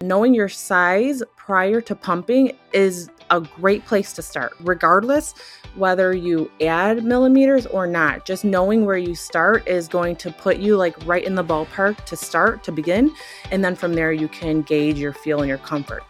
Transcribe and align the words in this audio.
Knowing 0.00 0.32
your 0.32 0.48
size 0.48 1.24
prior 1.36 1.80
to 1.80 1.92
pumping 1.92 2.56
is 2.72 3.10
a 3.30 3.40
great 3.40 3.84
place 3.84 4.12
to 4.12 4.22
start, 4.22 4.52
regardless 4.60 5.34
whether 5.74 6.14
you 6.14 6.48
add 6.60 7.02
millimeters 7.02 7.66
or 7.66 7.84
not. 7.84 8.24
Just 8.24 8.44
knowing 8.44 8.86
where 8.86 8.96
you 8.96 9.16
start 9.16 9.66
is 9.66 9.88
going 9.88 10.14
to 10.14 10.30
put 10.30 10.58
you 10.58 10.76
like 10.76 10.94
right 11.04 11.24
in 11.24 11.34
the 11.34 11.42
ballpark 11.42 12.04
to 12.04 12.14
start, 12.14 12.62
to 12.62 12.70
begin. 12.70 13.12
And 13.50 13.64
then 13.64 13.74
from 13.74 13.94
there, 13.94 14.12
you 14.12 14.28
can 14.28 14.62
gauge 14.62 14.98
your 15.00 15.12
feel 15.12 15.40
and 15.40 15.48
your 15.48 15.58
comfort. 15.58 16.04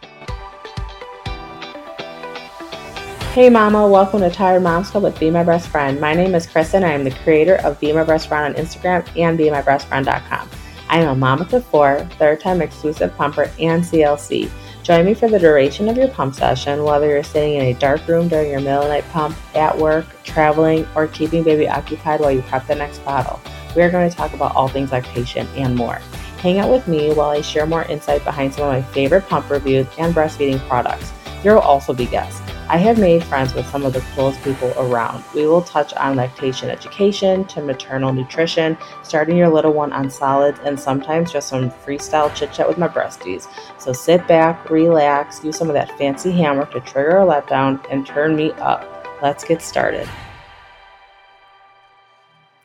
Hey 3.33 3.49
Mama, 3.49 3.87
welcome 3.87 4.19
to 4.19 4.29
Tired 4.29 4.61
Moms 4.61 4.91
Club 4.91 5.03
with 5.03 5.19
Be 5.19 5.31
My 5.31 5.43
Breast 5.43 5.67
Friend. 5.67 5.99
My 5.99 6.13
name 6.13 6.35
is 6.35 6.45
Kristen. 6.45 6.83
I 6.83 6.91
am 6.91 7.05
the 7.05 7.11
creator 7.11 7.55
of 7.63 7.79
Be 7.79 7.91
My 7.91 8.03
Breast 8.03 8.27
Friend 8.27 8.55
on 8.55 8.63
Instagram 8.63 9.07
and 9.17 9.39
BeMyBreastFriend.com. 9.39 10.49
I 10.89 10.99
am 11.01 11.09
a 11.09 11.15
mom 11.15 11.41
of 11.41 11.65
four, 11.65 11.99
third 12.17 12.39
time 12.39 12.61
exclusive 12.61 13.15
pumper, 13.15 13.43
and 13.59 13.83
CLC. 13.83 14.49
Join 14.81 15.05
me 15.05 15.13
for 15.13 15.29
the 15.29 15.37
duration 15.37 15.87
of 15.87 15.97
your 15.97 16.07
pump 16.07 16.33
session, 16.33 16.83
whether 16.83 17.07
you're 17.07 17.23
sitting 17.23 17.55
in 17.55 17.61
a 17.65 17.73
dark 17.75 18.07
room 18.07 18.27
during 18.27 18.49
your 18.49 18.59
middle 18.59 18.87
night 18.87 19.07
pump, 19.11 19.35
at 19.55 19.77
work, 19.77 20.05
traveling, 20.23 20.87
or 20.95 21.07
keeping 21.07 21.43
baby 21.43 21.69
occupied 21.69 22.21
while 22.21 22.31
you 22.31 22.41
prep 22.41 22.65
the 22.65 22.73
next 22.73 23.05
bottle. 23.05 23.39
We 23.75 23.83
are 23.83 23.91
going 23.91 24.09
to 24.09 24.15
talk 24.15 24.33
about 24.33 24.55
all 24.55 24.67
things 24.67 24.91
lactation 24.91 25.47
and 25.55 25.75
more. 25.75 25.99
Hang 26.39 26.57
out 26.57 26.71
with 26.71 26.87
me 26.87 27.13
while 27.13 27.29
I 27.29 27.41
share 27.41 27.67
more 27.67 27.83
insight 27.83 28.23
behind 28.23 28.53
some 28.53 28.63
of 28.63 28.73
my 28.73 28.81
favorite 28.81 29.27
pump 29.27 29.49
reviews 29.51 29.85
and 29.99 30.15
breastfeeding 30.15 30.59
products. 30.67 31.11
There 31.41 31.53
will 31.53 31.61
also 31.61 31.93
be 31.93 32.05
guests. 32.05 32.41
I 32.67 32.77
have 32.77 32.99
made 32.99 33.23
friends 33.23 33.53
with 33.55 33.65
some 33.67 33.83
of 33.83 33.93
the 33.93 34.01
coolest 34.13 34.43
people 34.43 34.71
around. 34.77 35.23
We 35.33 35.47
will 35.47 35.61
touch 35.61 35.93
on 35.93 36.17
lactation 36.17 36.69
education 36.69 37.45
to 37.45 37.61
maternal 37.61 38.13
nutrition, 38.13 38.77
starting 39.01 39.37
your 39.37 39.49
little 39.49 39.73
one 39.73 39.91
on 39.91 40.09
solids, 40.11 40.59
and 40.63 40.79
sometimes 40.79 41.31
just 41.31 41.47
some 41.47 41.71
freestyle 41.71 42.33
chit 42.35 42.51
chat 42.51 42.67
with 42.67 42.77
my 42.77 42.87
breasties. 42.87 43.47
So 43.79 43.91
sit 43.91 44.27
back, 44.27 44.69
relax, 44.69 45.43
use 45.43 45.57
some 45.57 45.69
of 45.69 45.73
that 45.73 45.97
fancy 45.97 46.31
hammer 46.31 46.65
to 46.67 46.79
trigger 46.81 47.17
a 47.17 47.25
letdown, 47.25 47.83
and 47.89 48.05
turn 48.05 48.35
me 48.35 48.51
up. 48.53 48.85
Let's 49.21 49.43
get 49.43 49.61
started. 49.61 50.07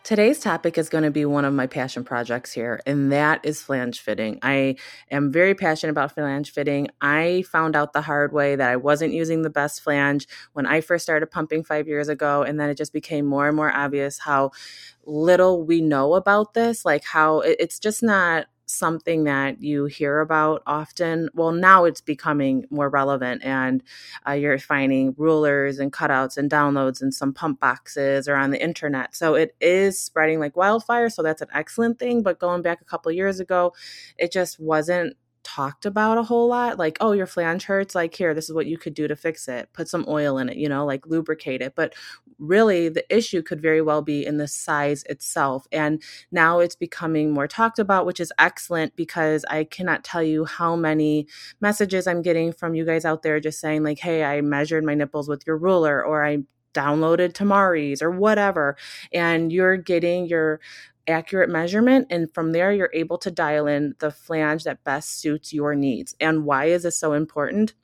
Today's 0.05 0.39
topic 0.39 0.77
is 0.77 0.91
going 0.91 1.05
to 1.05 1.11
be 1.11 1.25
one 1.25 1.47
of 1.47 1.55
my 1.55 1.67
passion 1.67 2.05
projects 2.05 2.53
here, 2.53 2.79
and 2.85 3.11
that 3.11 3.41
is 3.43 3.63
flange 3.63 4.01
fitting. 4.01 4.39
I 4.43 4.77
am 5.11 5.33
very 5.33 5.55
passionate 5.55 5.93
about 5.93 6.13
flange 6.13 6.51
fitting. 6.51 6.89
I 7.01 7.43
found 7.51 7.75
out 7.75 7.95
the 7.95 8.03
hard 8.03 8.31
way 8.31 8.55
that 8.55 8.71
I 8.71 8.77
wasn't 8.77 9.15
using 9.15 9.41
the 9.41 9.49
best 9.49 9.81
flange 9.81 10.29
when 10.53 10.67
I 10.67 10.83
first 10.83 11.05
started 11.05 11.31
pumping 11.31 11.65
five 11.65 11.89
years 11.89 12.11
ago, 12.11 12.43
and 12.43 12.61
then 12.61 12.69
it 12.69 12.77
just 12.77 12.93
became 12.93 13.25
more 13.25 13.49
and 13.49 13.57
more 13.57 13.75
obvious 13.75 14.19
how 14.19 14.51
little 15.07 15.65
we 15.65 15.81
know 15.81 16.13
about 16.13 16.53
this, 16.53 16.85
like 16.85 17.05
how 17.05 17.41
it's 17.41 17.79
just 17.79 18.03
not 18.03 18.45
something 18.67 19.25
that 19.25 19.63
you 19.63 19.87
hear 19.87 20.21
about 20.21 20.63
often. 20.67 21.29
Well, 21.35 21.53
now 21.53 21.85
it's 21.85 22.01
becoming 22.01 22.67
more 22.71 22.89
relevant, 22.89 23.45
and 23.45 23.83
uh, 24.27 24.33
you're 24.33 24.59
finding 24.59 25.15
rulers 25.19 25.79
and 25.79 25.93
cutouts 25.93 26.37
and 26.37 26.51
downloads 26.51 27.03
and 27.03 27.13
some 27.13 27.33
pump 27.33 27.61
boxes 27.61 28.29
or 28.29 28.37
on 28.37 28.51
the 28.51 28.63
internet. 28.63 29.15
So 29.15 29.35
it 29.35 29.55
is 29.61 29.99
spreading 29.99 30.41
like 30.41 30.57
wildfire. 30.57 31.11
So 31.11 31.23
that's 31.23 31.43
an 31.43 31.49
excellent 31.55 31.99
thing. 31.99 32.23
But 32.23 32.39
going 32.39 32.63
back 32.63 32.81
a 32.81 32.85
couple 32.85 33.13
years 33.13 33.41
ago, 33.41 33.75
it 34.19 34.33
just 34.33 34.59
wasn't 34.61 35.17
talked 35.45 35.87
about 35.87 36.19
a 36.19 36.23
whole 36.23 36.49
lot 36.49 36.79
like 36.79 36.97
oh 37.01 37.13
your 37.13 37.27
flange 37.27 37.65
hurts 37.65 37.95
like 37.95 38.15
here 38.15 38.35
this 38.35 38.47
is 38.49 38.55
what 38.55 38.67
you 38.67 38.77
could 38.79 38.95
do 38.95 39.07
to 39.07 39.15
fix 39.15 39.47
it 39.47 39.69
put 39.73 39.89
some 39.89 40.05
oil 40.09 40.39
in 40.39 40.49
it 40.49 40.57
you 40.57 40.69
know 40.69 40.85
like 40.85 41.07
lubricate 41.07 41.61
it 41.61 41.75
but 41.77 41.95
really 42.39 42.89
the 42.89 43.05
issue 43.15 43.43
could 43.43 43.61
very 43.61 43.81
well 43.81 44.03
be 44.03 44.25
in 44.25 44.39
the 44.39 44.49
size 44.49 45.05
itself 45.05 45.67
and 45.71 46.03
now 46.33 46.59
it's 46.59 46.75
becoming 46.75 47.33
more 47.33 47.47
talked 47.47 47.79
about 47.79 48.07
which 48.07 48.19
is 48.19 48.33
excellent 48.39 48.97
because 48.97 49.45
i 49.51 49.63
cannot 49.63 50.03
tell 50.03 50.23
you 50.23 50.45
how 50.45 50.75
many 50.75 51.27
messages 51.61 52.07
i'm 52.07 52.23
getting 52.23 52.53
from 52.53 52.75
you 52.75 52.85
guys 52.85 53.05
out 53.05 53.23
there 53.23 53.39
just 53.39 53.61
saying 53.61 53.83
like 53.83 53.99
hey 53.99 54.25
i 54.25 54.41
measured 54.41 54.85
my 54.85 54.95
nipples 54.95 55.29
with 55.29 55.47
your 55.47 55.57
ruler 55.59 56.05
or 56.05 56.25
i 56.25 56.39
downloaded 56.75 57.33
Tamari's 57.33 58.03
or 58.03 58.11
whatever, 58.11 58.77
and 59.13 59.51
you're 59.51 59.77
getting 59.77 60.27
your 60.27 60.61
accurate 61.07 61.51
measurement. 61.51 62.07
And 62.11 62.33
from 62.33 62.53
there, 62.53 62.73
you're 62.73 62.91
able 62.93 63.19
to 63.19 63.31
dial 63.31 63.67
in 63.67 63.95
the 63.99 64.11
flange 64.11 64.65
that 64.65 64.85
best 64.85 65.21
suits 65.21 65.53
your 65.53 65.75
needs. 65.75 66.15
And 66.21 66.45
why 66.45 66.67
is 66.67 66.83
this 66.85 66.99
so 66.99 67.13
important? 67.13 67.75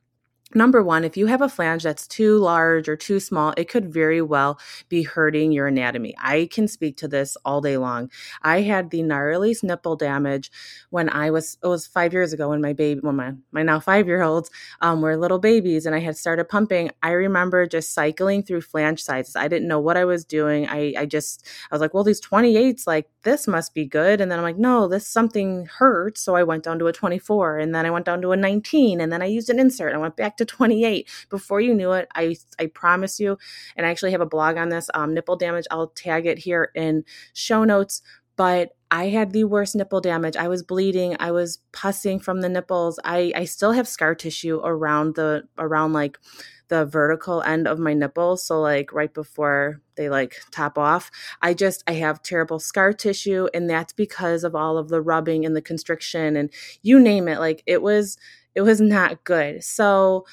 Number 0.52 0.82
one, 0.82 1.04
if 1.04 1.16
you 1.16 1.26
have 1.26 1.42
a 1.42 1.48
flange 1.48 1.84
that's 1.84 2.08
too 2.08 2.36
large 2.38 2.88
or 2.88 2.96
too 2.96 3.20
small, 3.20 3.54
it 3.56 3.68
could 3.68 3.92
very 3.92 4.20
well 4.20 4.58
be 4.88 5.04
hurting 5.04 5.52
your 5.52 5.68
anatomy. 5.68 6.16
I 6.20 6.48
can 6.50 6.66
speak 6.66 6.96
to 6.98 7.08
this 7.08 7.36
all 7.44 7.60
day 7.60 7.76
long. 7.76 8.10
I 8.42 8.62
had 8.62 8.90
the 8.90 9.00
gnarliest 9.00 9.62
nipple 9.62 9.94
damage 9.94 10.50
when 10.90 11.08
I 11.08 11.30
was, 11.30 11.56
it 11.62 11.68
was 11.68 11.86
five 11.86 12.12
years 12.12 12.32
ago 12.32 12.48
when 12.48 12.60
my 12.60 12.72
baby, 12.72 12.98
when 13.00 13.14
my, 13.14 13.34
my 13.52 13.62
now 13.62 13.78
five 13.78 14.08
year 14.08 14.22
olds 14.22 14.50
um, 14.80 15.02
were 15.02 15.16
little 15.16 15.38
babies 15.38 15.86
and 15.86 15.94
I 15.94 16.00
had 16.00 16.16
started 16.16 16.48
pumping. 16.48 16.90
I 17.00 17.12
remember 17.12 17.64
just 17.66 17.94
cycling 17.94 18.42
through 18.42 18.62
flange 18.62 19.04
sizes. 19.04 19.36
I 19.36 19.46
didn't 19.46 19.68
know 19.68 19.78
what 19.78 19.96
I 19.96 20.04
was 20.04 20.24
doing. 20.24 20.68
I, 20.68 20.94
I 20.98 21.06
just, 21.06 21.46
I 21.70 21.74
was 21.76 21.80
like, 21.80 21.94
well, 21.94 22.02
these 22.02 22.20
28s, 22.20 22.88
like 22.88 23.08
this 23.22 23.46
must 23.46 23.72
be 23.72 23.86
good. 23.86 24.20
And 24.20 24.32
then 24.32 24.40
I'm 24.40 24.44
like, 24.44 24.58
no, 24.58 24.88
this 24.88 25.06
something 25.06 25.66
hurts. 25.66 26.20
So 26.22 26.34
I 26.34 26.42
went 26.42 26.64
down 26.64 26.80
to 26.80 26.88
a 26.88 26.92
24 26.92 27.58
and 27.58 27.72
then 27.72 27.86
I 27.86 27.90
went 27.90 28.04
down 28.04 28.20
to 28.22 28.32
a 28.32 28.36
19 28.36 29.00
and 29.00 29.12
then 29.12 29.22
I 29.22 29.26
used 29.26 29.48
an 29.48 29.60
insert. 29.60 29.94
I 29.94 29.98
went 29.98 30.16
back 30.16 30.36
to 30.40 30.44
28. 30.44 31.08
Before 31.28 31.60
you 31.60 31.74
knew 31.74 31.92
it, 31.92 32.08
I 32.14 32.36
I 32.58 32.66
promise 32.66 33.20
you, 33.20 33.38
and 33.76 33.86
I 33.86 33.90
actually 33.90 34.12
have 34.12 34.20
a 34.20 34.26
blog 34.26 34.56
on 34.56 34.70
this 34.70 34.90
um, 34.94 35.14
nipple 35.14 35.36
damage. 35.36 35.66
I'll 35.70 35.88
tag 35.88 36.26
it 36.26 36.38
here 36.38 36.70
in 36.74 37.04
show 37.32 37.64
notes. 37.64 38.02
But 38.36 38.70
I 38.90 39.08
had 39.08 39.32
the 39.32 39.44
worst 39.44 39.76
nipple 39.76 40.00
damage. 40.00 40.34
I 40.34 40.48
was 40.48 40.62
bleeding. 40.62 41.14
I 41.20 41.30
was 41.30 41.58
pussing 41.72 42.20
from 42.20 42.40
the 42.40 42.48
nipples. 42.48 42.98
I 43.04 43.32
I 43.36 43.44
still 43.44 43.72
have 43.72 43.86
scar 43.86 44.14
tissue 44.14 44.60
around 44.64 45.14
the 45.14 45.44
around 45.58 45.92
like 45.92 46.18
the 46.70 46.86
vertical 46.86 47.42
end 47.42 47.66
of 47.66 47.78
my 47.78 47.92
nipples 47.92 48.42
so 48.44 48.60
like 48.60 48.92
right 48.92 49.12
before 49.12 49.82
they 49.96 50.08
like 50.08 50.36
top 50.52 50.78
off 50.78 51.10
i 51.42 51.52
just 51.52 51.82
i 51.88 51.92
have 51.92 52.22
terrible 52.22 52.60
scar 52.60 52.92
tissue 52.92 53.48
and 53.52 53.68
that's 53.68 53.92
because 53.92 54.44
of 54.44 54.54
all 54.54 54.78
of 54.78 54.88
the 54.88 55.02
rubbing 55.02 55.44
and 55.44 55.56
the 55.56 55.60
constriction 55.60 56.36
and 56.36 56.48
you 56.80 56.98
name 57.00 57.26
it 57.26 57.40
like 57.40 57.62
it 57.66 57.82
was 57.82 58.16
it 58.54 58.62
was 58.62 58.80
not 58.80 59.24
good. 59.24 59.62
So 59.64 60.24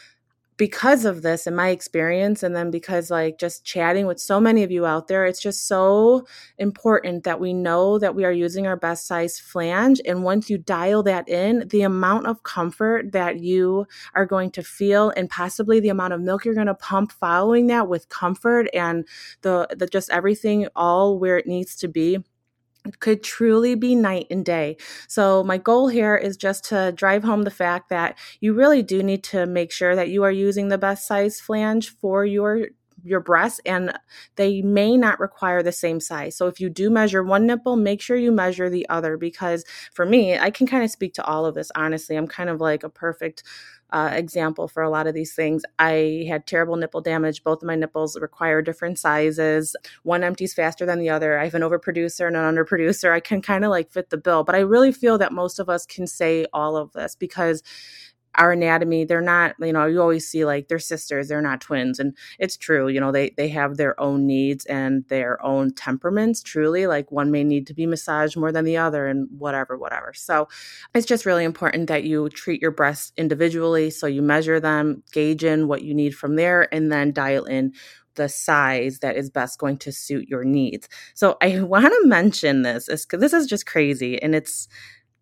because 0.57 1.05
of 1.05 1.21
this 1.21 1.45
and 1.45 1.55
my 1.55 1.69
experience 1.69 2.41
and 2.41 2.55
then 2.55 2.71
because 2.71 3.11
like 3.11 3.37
just 3.37 3.63
chatting 3.63 4.07
with 4.07 4.19
so 4.19 4.39
many 4.39 4.63
of 4.63 4.71
you 4.71 4.85
out 4.85 5.07
there 5.07 5.25
it's 5.25 5.39
just 5.39 5.67
so 5.67 6.25
important 6.57 7.23
that 7.23 7.39
we 7.39 7.53
know 7.53 7.99
that 7.99 8.15
we 8.15 8.25
are 8.25 8.31
using 8.31 8.65
our 8.65 8.75
best 8.75 9.05
size 9.05 9.39
flange 9.39 10.01
and 10.05 10.23
once 10.23 10.49
you 10.49 10.57
dial 10.57 11.03
that 11.03 11.29
in 11.29 11.67
the 11.69 11.83
amount 11.83 12.25
of 12.25 12.43
comfort 12.43 13.11
that 13.11 13.39
you 13.39 13.85
are 14.15 14.25
going 14.25 14.49
to 14.51 14.63
feel 14.63 15.13
and 15.15 15.29
possibly 15.29 15.79
the 15.79 15.89
amount 15.89 16.13
of 16.13 16.21
milk 16.21 16.43
you're 16.43 16.55
going 16.55 16.67
to 16.67 16.75
pump 16.75 17.11
following 17.11 17.67
that 17.67 17.87
with 17.87 18.09
comfort 18.09 18.67
and 18.73 19.07
the, 19.43 19.67
the 19.77 19.87
just 19.87 20.09
everything 20.09 20.67
all 20.75 21.19
where 21.19 21.37
it 21.37 21.47
needs 21.47 21.75
to 21.75 21.87
be 21.87 22.17
could 22.99 23.23
truly 23.23 23.75
be 23.75 23.95
night 23.95 24.27
and 24.29 24.45
day. 24.45 24.77
So, 25.07 25.43
my 25.43 25.57
goal 25.57 25.87
here 25.87 26.15
is 26.15 26.37
just 26.37 26.65
to 26.65 26.91
drive 26.91 27.23
home 27.23 27.43
the 27.43 27.51
fact 27.51 27.89
that 27.89 28.17
you 28.39 28.53
really 28.53 28.83
do 28.83 29.03
need 29.03 29.23
to 29.25 29.45
make 29.45 29.71
sure 29.71 29.95
that 29.95 30.09
you 30.09 30.23
are 30.23 30.31
using 30.31 30.69
the 30.69 30.77
best 30.77 31.07
size 31.07 31.39
flange 31.39 31.89
for 31.89 32.25
your 32.25 32.67
your 33.07 33.19
breasts 33.19 33.59
and 33.65 33.97
they 34.35 34.61
may 34.61 34.97
not 34.97 35.19
require 35.19 35.63
the 35.63 35.71
same 35.71 35.99
size. 35.99 36.35
So 36.35 36.47
if 36.47 36.59
you 36.59 36.69
do 36.69 36.89
measure 36.89 37.23
one 37.23 37.47
nipple, 37.47 37.75
make 37.75 38.01
sure 38.01 38.17
you 38.17 38.31
measure 38.31 38.69
the 38.69 38.87
other 38.89 39.17
because 39.17 39.65
for 39.93 40.05
me, 40.05 40.37
I 40.37 40.51
can 40.51 40.67
kind 40.67 40.83
of 40.83 40.91
speak 40.91 41.13
to 41.15 41.25
all 41.25 41.45
of 41.45 41.55
this 41.55 41.71
honestly. 41.75 42.15
I'm 42.15 42.27
kind 42.27 42.49
of 42.49 42.59
like 42.61 42.83
a 42.83 42.89
perfect 42.89 43.43
uh, 43.91 44.09
example 44.13 44.67
for 44.67 44.83
a 44.83 44.89
lot 44.89 45.07
of 45.07 45.13
these 45.13 45.33
things. 45.33 45.63
I 45.79 46.25
had 46.27 46.45
terrible 46.45 46.75
nipple 46.75 47.01
damage. 47.01 47.43
Both 47.43 47.63
of 47.63 47.67
my 47.67 47.75
nipples 47.75 48.19
require 48.19 48.61
different 48.61 48.99
sizes. 48.99 49.75
One 50.03 50.23
empties 50.23 50.53
faster 50.53 50.85
than 50.85 50.99
the 50.99 51.09
other. 51.09 51.39
I 51.39 51.45
have 51.45 51.55
an 51.55 51.61
overproducer 51.61 52.27
and 52.27 52.35
an 52.35 52.55
underproducer. 52.55 53.11
I 53.11 53.19
can 53.19 53.41
kind 53.41 53.63
of 53.63 53.71
like 53.71 53.91
fit 53.91 54.09
the 54.09 54.17
bill, 54.17 54.43
but 54.43 54.55
I 54.55 54.59
really 54.59 54.91
feel 54.91 55.17
that 55.19 55.31
most 55.31 55.59
of 55.59 55.69
us 55.69 55.85
can 55.85 56.05
say 56.05 56.45
all 56.53 56.75
of 56.75 56.91
this 56.93 57.15
because 57.15 57.63
our 58.37 58.51
anatomy 58.51 59.03
they're 59.03 59.21
not 59.21 59.55
you 59.59 59.73
know 59.73 59.85
you 59.85 60.01
always 60.01 60.27
see 60.27 60.45
like 60.45 60.67
they're 60.67 60.79
sisters 60.79 61.27
they're 61.27 61.41
not 61.41 61.61
twins 61.61 61.99
and 61.99 62.15
it's 62.39 62.57
true 62.57 62.87
you 62.87 62.99
know 62.99 63.11
they 63.11 63.31
they 63.37 63.47
have 63.47 63.77
their 63.77 63.99
own 63.99 64.25
needs 64.25 64.65
and 64.65 65.05
their 65.09 65.43
own 65.45 65.73
temperaments 65.73 66.41
truly 66.41 66.87
like 66.87 67.11
one 67.11 67.31
may 67.31 67.43
need 67.43 67.67
to 67.67 67.73
be 67.73 67.85
massaged 67.85 68.37
more 68.37 68.51
than 68.51 68.65
the 68.65 68.77
other 68.77 69.07
and 69.07 69.27
whatever 69.37 69.77
whatever 69.77 70.13
so 70.13 70.47
it's 70.93 71.07
just 71.07 71.25
really 71.25 71.43
important 71.43 71.87
that 71.87 72.03
you 72.03 72.29
treat 72.29 72.61
your 72.61 72.71
breasts 72.71 73.11
individually 73.17 73.89
so 73.89 74.07
you 74.07 74.21
measure 74.21 74.59
them 74.59 75.03
gauge 75.11 75.43
in 75.43 75.67
what 75.67 75.81
you 75.81 75.93
need 75.93 76.15
from 76.15 76.35
there 76.35 76.73
and 76.73 76.91
then 76.91 77.11
dial 77.11 77.45
in 77.45 77.73
the 78.17 78.27
size 78.27 78.99
that 78.99 79.15
is 79.15 79.29
best 79.29 79.57
going 79.59 79.77
to 79.77 79.91
suit 79.91 80.27
your 80.27 80.43
needs. 80.43 80.89
So 81.13 81.37
I 81.41 81.61
want 81.61 81.85
to 81.85 82.07
mention 82.07 82.63
this 82.63 82.87
because 82.87 83.21
this 83.21 83.33
is 83.33 83.47
just 83.47 83.65
crazy 83.65 84.21
and 84.21 84.35
it's 84.35 84.67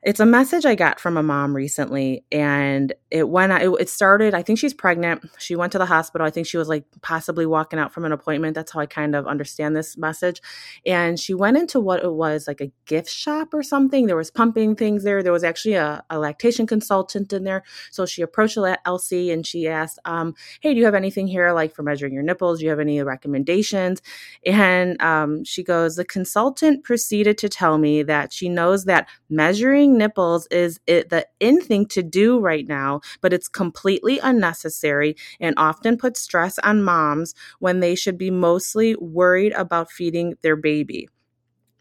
it's 0.06 0.20
a 0.20 0.26
message 0.26 0.68
I 0.68 0.76
got 0.76 1.00
from 1.00 1.18
a 1.18 1.24
mom 1.24 1.56
recently, 1.56 2.24
and 2.32 2.94
it 3.10 3.28
went. 3.28 3.52
It, 3.54 3.74
it 3.80 3.90
started. 3.90 4.36
I 4.36 4.44
think 4.44 4.60
she's 4.60 4.74
pregnant. 4.74 5.28
She 5.40 5.56
went 5.56 5.72
to 5.72 5.80
the 5.80 5.88
hospital. 5.88 6.28
I 6.28 6.30
think 6.30 6.46
she 6.46 6.58
was 6.58 6.68
like 6.70 6.86
possibly 7.02 7.48
walking 7.48 7.80
out 7.80 7.92
from 7.92 8.06
an 8.06 8.12
appointment. 8.12 8.54
That's 8.54 8.72
how 8.72 8.82
I 8.82 8.86
kind 8.86 9.16
of 9.16 9.26
understand 9.26 9.76
this 9.76 9.98
message. 9.98 10.44
And 10.86 11.20
she 11.20 11.34
went 11.34 11.58
into 11.58 11.80
what 11.80 12.04
it 12.04 12.14
was 12.14 12.48
like 12.48 12.62
a 12.62 12.72
gift 12.86 13.10
shop 13.10 13.52
or 13.52 13.64
something. 13.64 14.06
There 14.06 14.16
was 14.16 14.30
pumping 14.30 14.76
things 14.76 15.04
there. 15.04 15.24
There 15.24 15.34
was 15.34 15.44
actually 15.44 15.74
a, 15.74 16.04
a 16.12 16.20
lactation 16.20 16.68
consultant 16.68 17.34
in 17.34 17.44
there. 17.44 17.64
So 17.90 18.06
she 18.06 18.22
approached 18.22 18.58
LC 18.58 19.34
and 19.34 19.46
she 19.46 19.68
asked, 19.68 19.98
um, 20.06 20.36
"Hey, 20.62 20.76
do 20.76 20.80
you 20.80 20.86
have 20.86 20.94
anything 20.94 21.26
here 21.26 21.52
like 21.52 21.74
for 21.74 21.82
measuring 21.82 22.14
your 22.14 22.22
nipples? 22.22 22.60
Do 22.60 22.66
you 22.66 22.70
have 22.70 22.80
any 22.80 23.02
recommendations?" 23.02 24.04
And 24.46 25.02
um, 25.02 25.44
she 25.46 25.64
goes, 25.64 25.96
"The 25.96 26.06
consultant 26.06 26.84
proceeded 26.84 27.40
to 27.40 27.50
tell 27.50 27.80
me 27.80 28.04
that 28.04 28.32
she 28.32 28.50
knows 28.50 28.86
that 28.86 29.08
measuring." 29.32 29.95
Nipples 29.98 30.48
is 30.52 30.80
it, 30.88 31.10
the 31.10 31.26
in 31.40 31.62
thing 31.62 31.86
to 31.88 32.04
do 32.04 32.40
right 32.40 32.68
now, 32.68 33.02
but 33.22 33.34
it's 33.34 33.48
completely 33.48 34.20
unnecessary 34.20 35.16
and 35.40 35.56
often 35.58 35.98
puts 35.98 36.22
stress 36.22 36.60
on 36.60 36.84
moms 36.84 37.34
when 37.60 37.80
they 37.80 37.96
should 37.96 38.18
be 38.18 38.32
mostly 38.32 38.96
worried 38.96 39.54
about 39.54 39.92
feeding 39.92 40.36
their 40.42 40.56
baby. 40.56 41.08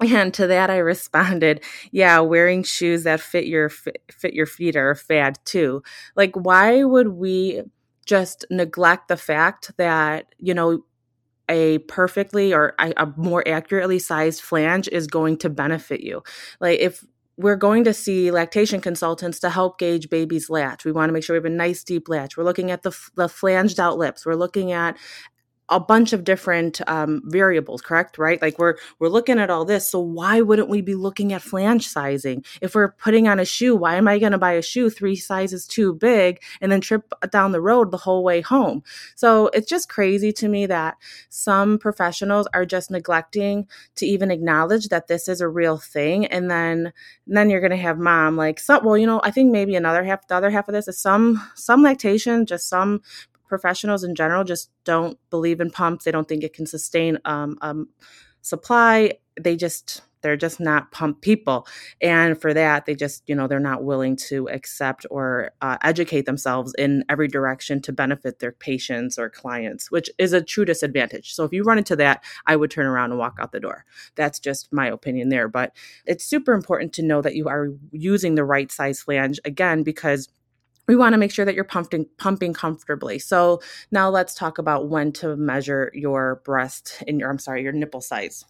And 0.00 0.34
to 0.34 0.46
that 0.49 0.70
I 0.70 0.78
responded, 0.78 1.62
yeah, 1.93 2.19
wearing 2.20 2.62
shoes 2.62 3.05
that 3.05 3.20
fit 3.20 3.46
your 3.46 3.69
fit 3.69 4.34
your 4.34 4.46
feet 4.46 4.76
are 4.76 4.90
a 4.90 4.96
fad 4.96 5.38
too. 5.44 5.82
Like 6.17 6.34
why 6.34 6.82
would 6.84 7.08
we 7.08 7.62
just 8.05 8.44
neglect 8.50 9.08
the 9.08 9.17
fact 9.17 9.72
that, 9.78 10.26
you 10.38 10.52
know, 10.52 10.84
a 11.49 11.78
perfectly 11.78 12.55
or 12.55 12.75
a 12.78 13.06
more 13.17 13.46
accurately 13.46 13.99
sized 13.99 14.40
flange 14.40 14.88
is 14.88 15.06
going 15.06 15.37
to 15.38 15.50
benefit 15.50 16.00
you. 16.00 16.22
Like 16.60 16.81
if 16.81 17.05
we're 17.36 17.56
going 17.56 17.84
to 17.84 17.92
see 17.92 18.31
lactation 18.31 18.81
consultants 18.81 19.40
to 19.40 19.50
help 19.50 19.78
gauge 19.78 20.08
baby's 20.08 20.48
latch. 20.48 20.84
We 20.84 20.92
want 20.92 21.08
to 21.08 21.12
make 21.12 21.25
sure 21.25 21.34
we 21.34 21.38
have 21.38 21.44
a 21.44 21.50
nice 21.50 21.82
deep 21.82 22.08
latch. 22.08 22.36
We're 22.36 22.44
looking 22.44 22.70
at 22.70 22.82
the, 22.82 22.96
the 23.16 23.28
flanged 23.28 23.81
out 23.81 23.98
lips. 23.98 24.25
We're 24.25 24.34
looking 24.34 24.72
at 24.72 24.96
a 25.69 25.81
bunch 25.81 26.12
of 26.12 26.25
different 26.25 26.81
um, 26.88 27.22
variables 27.25 27.81
correct 27.81 28.19
right? 28.19 28.40
Like 28.40 28.58
we're 28.58 28.76
we're 28.99 29.08
looking 29.08 29.38
at 29.38 29.50
all 29.50 29.64
this 29.64 29.90
so 29.90 30.00
why 30.00 30.40
wouldn't 30.40 30.69
we 30.69 30.81
be 30.81 30.94
looking 30.94 31.32
at 31.32 31.43
flange 31.43 31.88
sizing? 31.88 32.44
If 32.61 32.75
we're 32.75 32.93
putting 32.93 33.28
on 33.28 33.40
a 33.40 33.44
shoe 33.44 33.75
why 33.75 33.96
am 33.96 34.08
i 34.08 34.19
going 34.19 34.32
to 34.32 34.38
buy 34.38 34.52
a 34.52 34.62
shoe 34.62 34.90
three 34.90 35.16
sizes 35.16 35.66
too 35.66 35.94
big 35.94 36.43
and 36.61 36.70
then 36.70 36.81
trip 36.81 37.12
down 37.31 37.52
the 37.52 37.61
road 37.61 37.90
the 37.90 37.96
whole 37.96 38.22
way 38.22 38.40
home? 38.40 38.82
So 39.14 39.49
it's 39.49 39.69
just 39.69 39.88
crazy 39.88 40.32
to 40.32 40.49
me 40.49 40.66
that 40.66 40.96
some 41.28 41.78
professionals 41.78 42.46
are 42.52 42.67
just 42.67 42.90
neglecting 42.90 43.67
to 43.96 44.06
even 44.06 44.31
acknowledge 44.31 44.88
that 44.88 45.08
this 45.08 45.28
is 45.28 45.40
a 45.40 45.49
real 45.49 45.78
thing 45.78 46.26
and 46.26 46.50
then 46.50 46.93
and 47.26 47.37
then 47.37 47.50
you're 47.50 47.60
going 47.60 47.70
to 47.70 47.76
have 47.76 47.99
mom 47.99 48.37
like 48.37 48.58
so 48.58 48.81
well 48.82 48.99
you 48.99 49.06
know 49.06 49.20
i 49.25 49.31
think 49.31 49.50
maybe 49.50 49.75
another 49.75 50.05
half 50.05 50.26
the 50.26 50.34
other 50.34 50.50
half 50.50 50.69
of 50.69 50.75
this 50.75 50.88
is 50.88 50.99
some 50.99 51.43
some 51.55 51.82
lactation 51.82 52.46
just 52.46 52.69
some 52.69 53.00
professionals 53.55 54.03
in 54.03 54.17
general 54.17 54.43
just 54.43 54.69
don't 54.83 55.17
believe 55.31 55.61
in 55.61 55.71
pumps. 55.71 56.05
They 56.05 56.11
don't 56.11 56.27
think 56.27 56.43
it 56.43 56.55
can 56.55 56.67
sustain 56.67 57.19
um, 57.25 57.56
um, 57.62 57.89
supply. 58.41 59.12
They 59.41 59.55
just 59.55 60.03
they're 60.23 60.37
just 60.37 60.59
not 60.59 60.91
pump 60.91 61.21
people, 61.21 61.69
and 62.01 62.41
for 62.41 62.53
that, 62.53 62.87
they 62.87 62.97
just 62.97 63.23
you 63.29 63.35
know 63.37 63.47
they're 63.47 63.61
not 63.61 63.85
willing 63.85 64.17
to 64.29 64.49
accept 64.49 65.06
or 65.09 65.53
uh, 65.61 65.77
educate 65.83 66.27
themselves 66.27 66.75
in 66.77 67.05
every 67.09 67.29
direction 67.29 67.81
to 67.83 67.93
benefit 67.93 68.41
their 68.41 68.51
patients 68.51 69.21
or 69.21 69.31
clients, 69.31 69.89
which 69.93 70.11
is 70.19 70.33
a 70.33 70.43
true 70.43 70.65
disadvantage. 70.65 71.33
So 71.33 71.45
if 71.45 71.53
you 71.53 71.62
run 71.62 71.79
into 71.79 71.95
that, 71.97 72.25
I 72.45 72.56
would 72.56 72.73
turn 72.73 72.87
around 72.87 73.12
and 73.12 73.21
walk 73.21 73.37
out 73.39 73.53
the 73.53 73.61
door. 73.61 73.85
That's 74.17 74.41
just 74.41 74.73
my 74.73 74.89
opinion 74.89 75.29
there, 75.29 75.47
but 75.47 75.77
it's 76.06 76.25
super 76.25 76.55
important 76.55 76.93
to 76.95 77.03
know 77.05 77.23
that 77.23 77.37
you 77.37 77.47
are 77.47 77.69
using 77.93 78.35
the 78.35 78.45
right 78.45 78.73
size 78.73 79.01
flange 79.01 79.39
again 79.45 79.85
because 79.85 80.29
we 80.86 80.96
want 80.96 81.12
to 81.14 81.19
make 81.19 81.31
sure 81.31 81.44
that 81.44 81.54
you're 81.54 81.64
pumping 81.64 82.06
pumping 82.19 82.52
comfortably. 82.52 83.19
So 83.19 83.60
now 83.90 84.10
let's 84.10 84.34
talk 84.34 84.58
about 84.58 84.88
when 84.88 85.12
to 85.14 85.36
measure 85.36 85.90
your 85.94 86.42
breast 86.44 87.02
in 87.06 87.19
your 87.19 87.31
I'm 87.31 87.38
sorry, 87.38 87.62
your 87.62 87.72
nipple 87.72 88.00
size. 88.00 88.44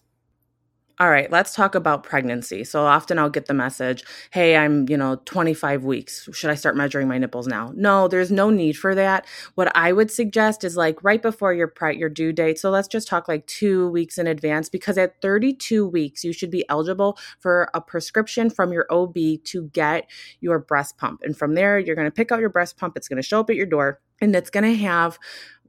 All 0.97 1.09
right, 1.09 1.29
let's 1.29 1.53
talk 1.53 1.75
about 1.75 2.03
pregnancy. 2.03 2.63
So 2.63 2.85
often 2.85 3.19
I'll 3.19 3.29
get 3.29 3.47
the 3.47 3.53
message, 3.53 4.05
"Hey, 4.31 4.55
I'm, 4.55 4.87
you 4.87 4.95
know, 4.95 5.17
25 5.25 5.83
weeks. 5.83 6.29
Should 6.31 6.49
I 6.49 6.55
start 6.55 6.77
measuring 6.77 7.09
my 7.09 7.17
nipples 7.17 7.47
now?" 7.47 7.73
No, 7.75 8.07
there's 8.07 8.31
no 8.31 8.49
need 8.49 8.77
for 8.77 8.95
that. 8.95 9.25
What 9.55 9.75
I 9.75 9.91
would 9.91 10.09
suggest 10.09 10.63
is 10.63 10.77
like 10.77 11.03
right 11.03 11.21
before 11.21 11.53
your 11.53 11.67
pre- 11.67 11.97
your 11.97 12.07
due 12.07 12.31
date. 12.31 12.59
So 12.59 12.69
let's 12.69 12.87
just 12.87 13.09
talk 13.09 13.27
like 13.27 13.45
2 13.47 13.89
weeks 13.89 14.17
in 14.17 14.25
advance 14.27 14.69
because 14.69 14.97
at 14.97 15.21
32 15.21 15.85
weeks 15.85 16.23
you 16.23 16.31
should 16.31 16.51
be 16.51 16.63
eligible 16.69 17.17
for 17.39 17.69
a 17.73 17.81
prescription 17.81 18.49
from 18.49 18.71
your 18.71 18.85
OB 18.89 19.37
to 19.45 19.63
get 19.73 20.09
your 20.39 20.59
breast 20.59 20.97
pump. 20.97 21.23
And 21.23 21.37
from 21.37 21.55
there, 21.55 21.77
you're 21.77 21.95
going 21.95 22.07
to 22.07 22.11
pick 22.11 22.31
out 22.31 22.39
your 22.39 22.49
breast 22.49 22.77
pump. 22.77 22.95
It's 22.95 23.09
going 23.09 23.21
to 23.21 23.27
show 23.27 23.41
up 23.41 23.49
at 23.49 23.57
your 23.57 23.65
door 23.65 23.99
and 24.21 24.35
it's 24.35 24.49
going 24.49 24.63
to 24.63 24.75
have 24.75 25.19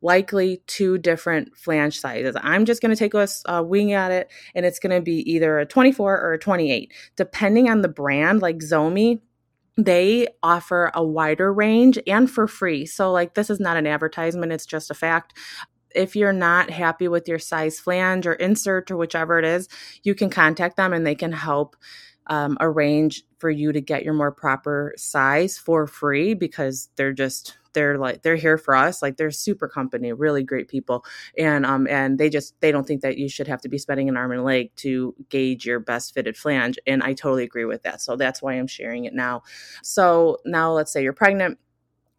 likely 0.06 0.62
two 0.68 0.98
different 0.98 1.56
flange 1.56 1.98
sizes. 1.98 2.36
I'm 2.40 2.64
just 2.64 2.80
going 2.80 2.94
to 2.94 2.96
take 2.96 3.12
a, 3.12 3.26
a, 3.46 3.60
wing 3.60 3.92
at 3.92 4.12
it, 4.12 4.30
and 4.54 4.64
it's 4.64 4.78
going 4.78 4.94
to 4.94 5.02
be 5.02 5.18
either 5.30 5.58
a 5.58 5.66
24 5.66 6.20
or 6.20 6.32
a 6.32 6.38
28, 6.38 6.92
depending 7.16 7.68
on 7.68 7.82
the 7.82 7.88
brand. 7.88 8.40
Like 8.40 8.58
Zomee, 8.58 9.20
they 9.76 10.28
offer 10.44 10.92
a 10.94 11.04
wider 11.04 11.52
range 11.52 11.98
and 12.06 12.30
for 12.30 12.46
free. 12.46 12.86
So, 12.86 13.10
like, 13.10 13.34
this 13.34 13.50
is 13.50 13.58
not 13.58 13.76
an 13.76 13.86
advertisement, 13.86 14.52
it's 14.52 14.64
just 14.64 14.92
a 14.92 14.94
fact. 14.94 15.36
If 15.92 16.14
you're 16.14 16.32
not 16.32 16.70
happy 16.70 17.08
with 17.08 17.26
your 17.26 17.40
size 17.40 17.80
flange 17.80 18.28
or 18.28 18.34
insert 18.34 18.92
or 18.92 18.96
whichever 18.96 19.40
it 19.40 19.44
is, 19.44 19.68
you 20.04 20.14
can 20.14 20.30
contact 20.30 20.76
them 20.76 20.92
and 20.92 21.04
they 21.04 21.16
can 21.16 21.32
help 21.32 21.74
um, 22.28 22.56
arrange 22.60 23.24
for 23.38 23.50
you 23.50 23.72
to 23.72 23.80
get 23.80 24.04
your 24.04 24.14
more 24.14 24.32
proper 24.32 24.94
size 24.96 25.58
for 25.58 25.86
free 25.88 26.34
because 26.34 26.90
they're 26.96 27.12
just 27.12 27.56
they're 27.76 27.98
like 27.98 28.22
they're 28.22 28.36
here 28.36 28.56
for 28.56 28.74
us 28.74 29.02
like 29.02 29.18
they're 29.18 29.30
super 29.30 29.68
company 29.68 30.10
really 30.14 30.42
great 30.42 30.66
people 30.66 31.04
and 31.36 31.66
um 31.66 31.86
and 31.88 32.18
they 32.18 32.30
just 32.30 32.58
they 32.62 32.72
don't 32.72 32.86
think 32.86 33.02
that 33.02 33.18
you 33.18 33.28
should 33.28 33.46
have 33.46 33.60
to 33.60 33.68
be 33.68 33.76
spending 33.76 34.08
an 34.08 34.16
arm 34.16 34.32
and 34.32 34.40
a 34.40 34.42
leg 34.42 34.74
to 34.76 35.14
gauge 35.28 35.66
your 35.66 35.78
best 35.78 36.14
fitted 36.14 36.38
flange 36.38 36.78
and 36.86 37.02
i 37.02 37.12
totally 37.12 37.44
agree 37.44 37.66
with 37.66 37.82
that 37.82 38.00
so 38.00 38.16
that's 38.16 38.40
why 38.40 38.54
i'm 38.54 38.66
sharing 38.66 39.04
it 39.04 39.12
now 39.12 39.42
so 39.82 40.38
now 40.46 40.72
let's 40.72 40.90
say 40.90 41.02
you're 41.02 41.12
pregnant 41.12 41.58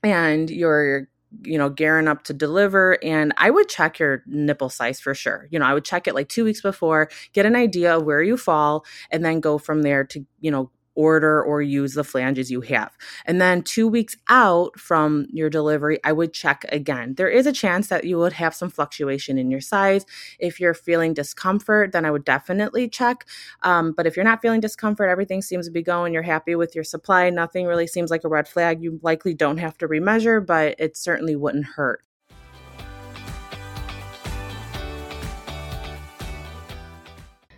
and 0.03 0.51
you're 0.51 1.09
you 1.43 1.57
know, 1.57 1.69
gearing 1.69 2.07
up 2.07 2.23
to 2.23 2.33
deliver. 2.33 2.97
And 3.03 3.33
I 3.37 3.49
would 3.49 3.67
check 3.67 3.99
your 3.99 4.23
nipple 4.27 4.69
size 4.69 5.01
for 5.01 5.13
sure. 5.13 5.49
You 5.51 5.59
know, 5.59 5.65
I 5.65 5.73
would 5.73 5.83
check 5.83 6.07
it 6.07 6.15
like 6.15 6.29
two 6.29 6.45
weeks 6.45 6.61
before, 6.61 7.09
get 7.33 7.45
an 7.45 7.53
idea 7.53 7.97
of 7.97 8.03
where 8.03 8.23
you 8.23 8.37
fall, 8.37 8.85
and 9.11 9.25
then 9.25 9.41
go 9.41 9.57
from 9.57 9.81
there 9.81 10.05
to, 10.05 10.25
you 10.39 10.51
know, 10.51 10.71
order 10.97 11.41
or 11.41 11.61
use 11.61 11.93
the 11.93 12.03
flanges 12.03 12.51
you 12.51 12.61
have. 12.61 12.97
And 13.25 13.39
then 13.39 13.61
two 13.61 13.87
weeks 13.87 14.17
out 14.27 14.77
from 14.79 15.27
your 15.31 15.49
delivery, 15.49 15.99
I 16.03 16.11
would 16.11 16.33
check 16.33 16.65
again. 16.69 17.13
There 17.13 17.29
is 17.29 17.45
a 17.45 17.53
chance 17.53 17.87
that 17.87 18.03
you 18.03 18.17
would 18.17 18.33
have 18.33 18.55
some 18.55 18.69
fluctuation 18.69 19.37
in 19.37 19.51
your 19.51 19.61
size. 19.61 20.05
If 20.39 20.59
you're 20.59 20.73
feeling 20.73 21.13
discomfort, 21.13 21.91
then 21.91 22.03
I 22.03 22.11
would 22.11 22.25
definitely 22.25 22.89
check. 22.89 23.25
Um, 23.61 23.93
but 23.93 24.07
if 24.07 24.17
you're 24.17 24.25
not 24.25 24.41
feeling 24.41 24.59
discomfort, 24.59 25.09
everything 25.09 25.41
seems 25.41 25.67
to 25.67 25.71
be 25.71 25.83
going, 25.83 26.13
you're 26.13 26.23
happy 26.23 26.55
with 26.55 26.73
your 26.73 26.83
supply, 26.83 27.29
nothing 27.29 27.67
really 27.67 27.87
seems 27.87 28.09
like 28.09 28.23
a 28.23 28.29
red 28.29 28.47
flag, 28.47 28.81
you 28.81 28.99
likely 29.03 29.35
don't 29.35 29.57
have 29.57 29.77
to 29.77 29.87
remeasure, 29.87 30.43
but 30.43 30.75
it 30.79 30.97
certainly 30.97 31.35
wouldn't 31.35 31.65
hurt. 31.65 32.06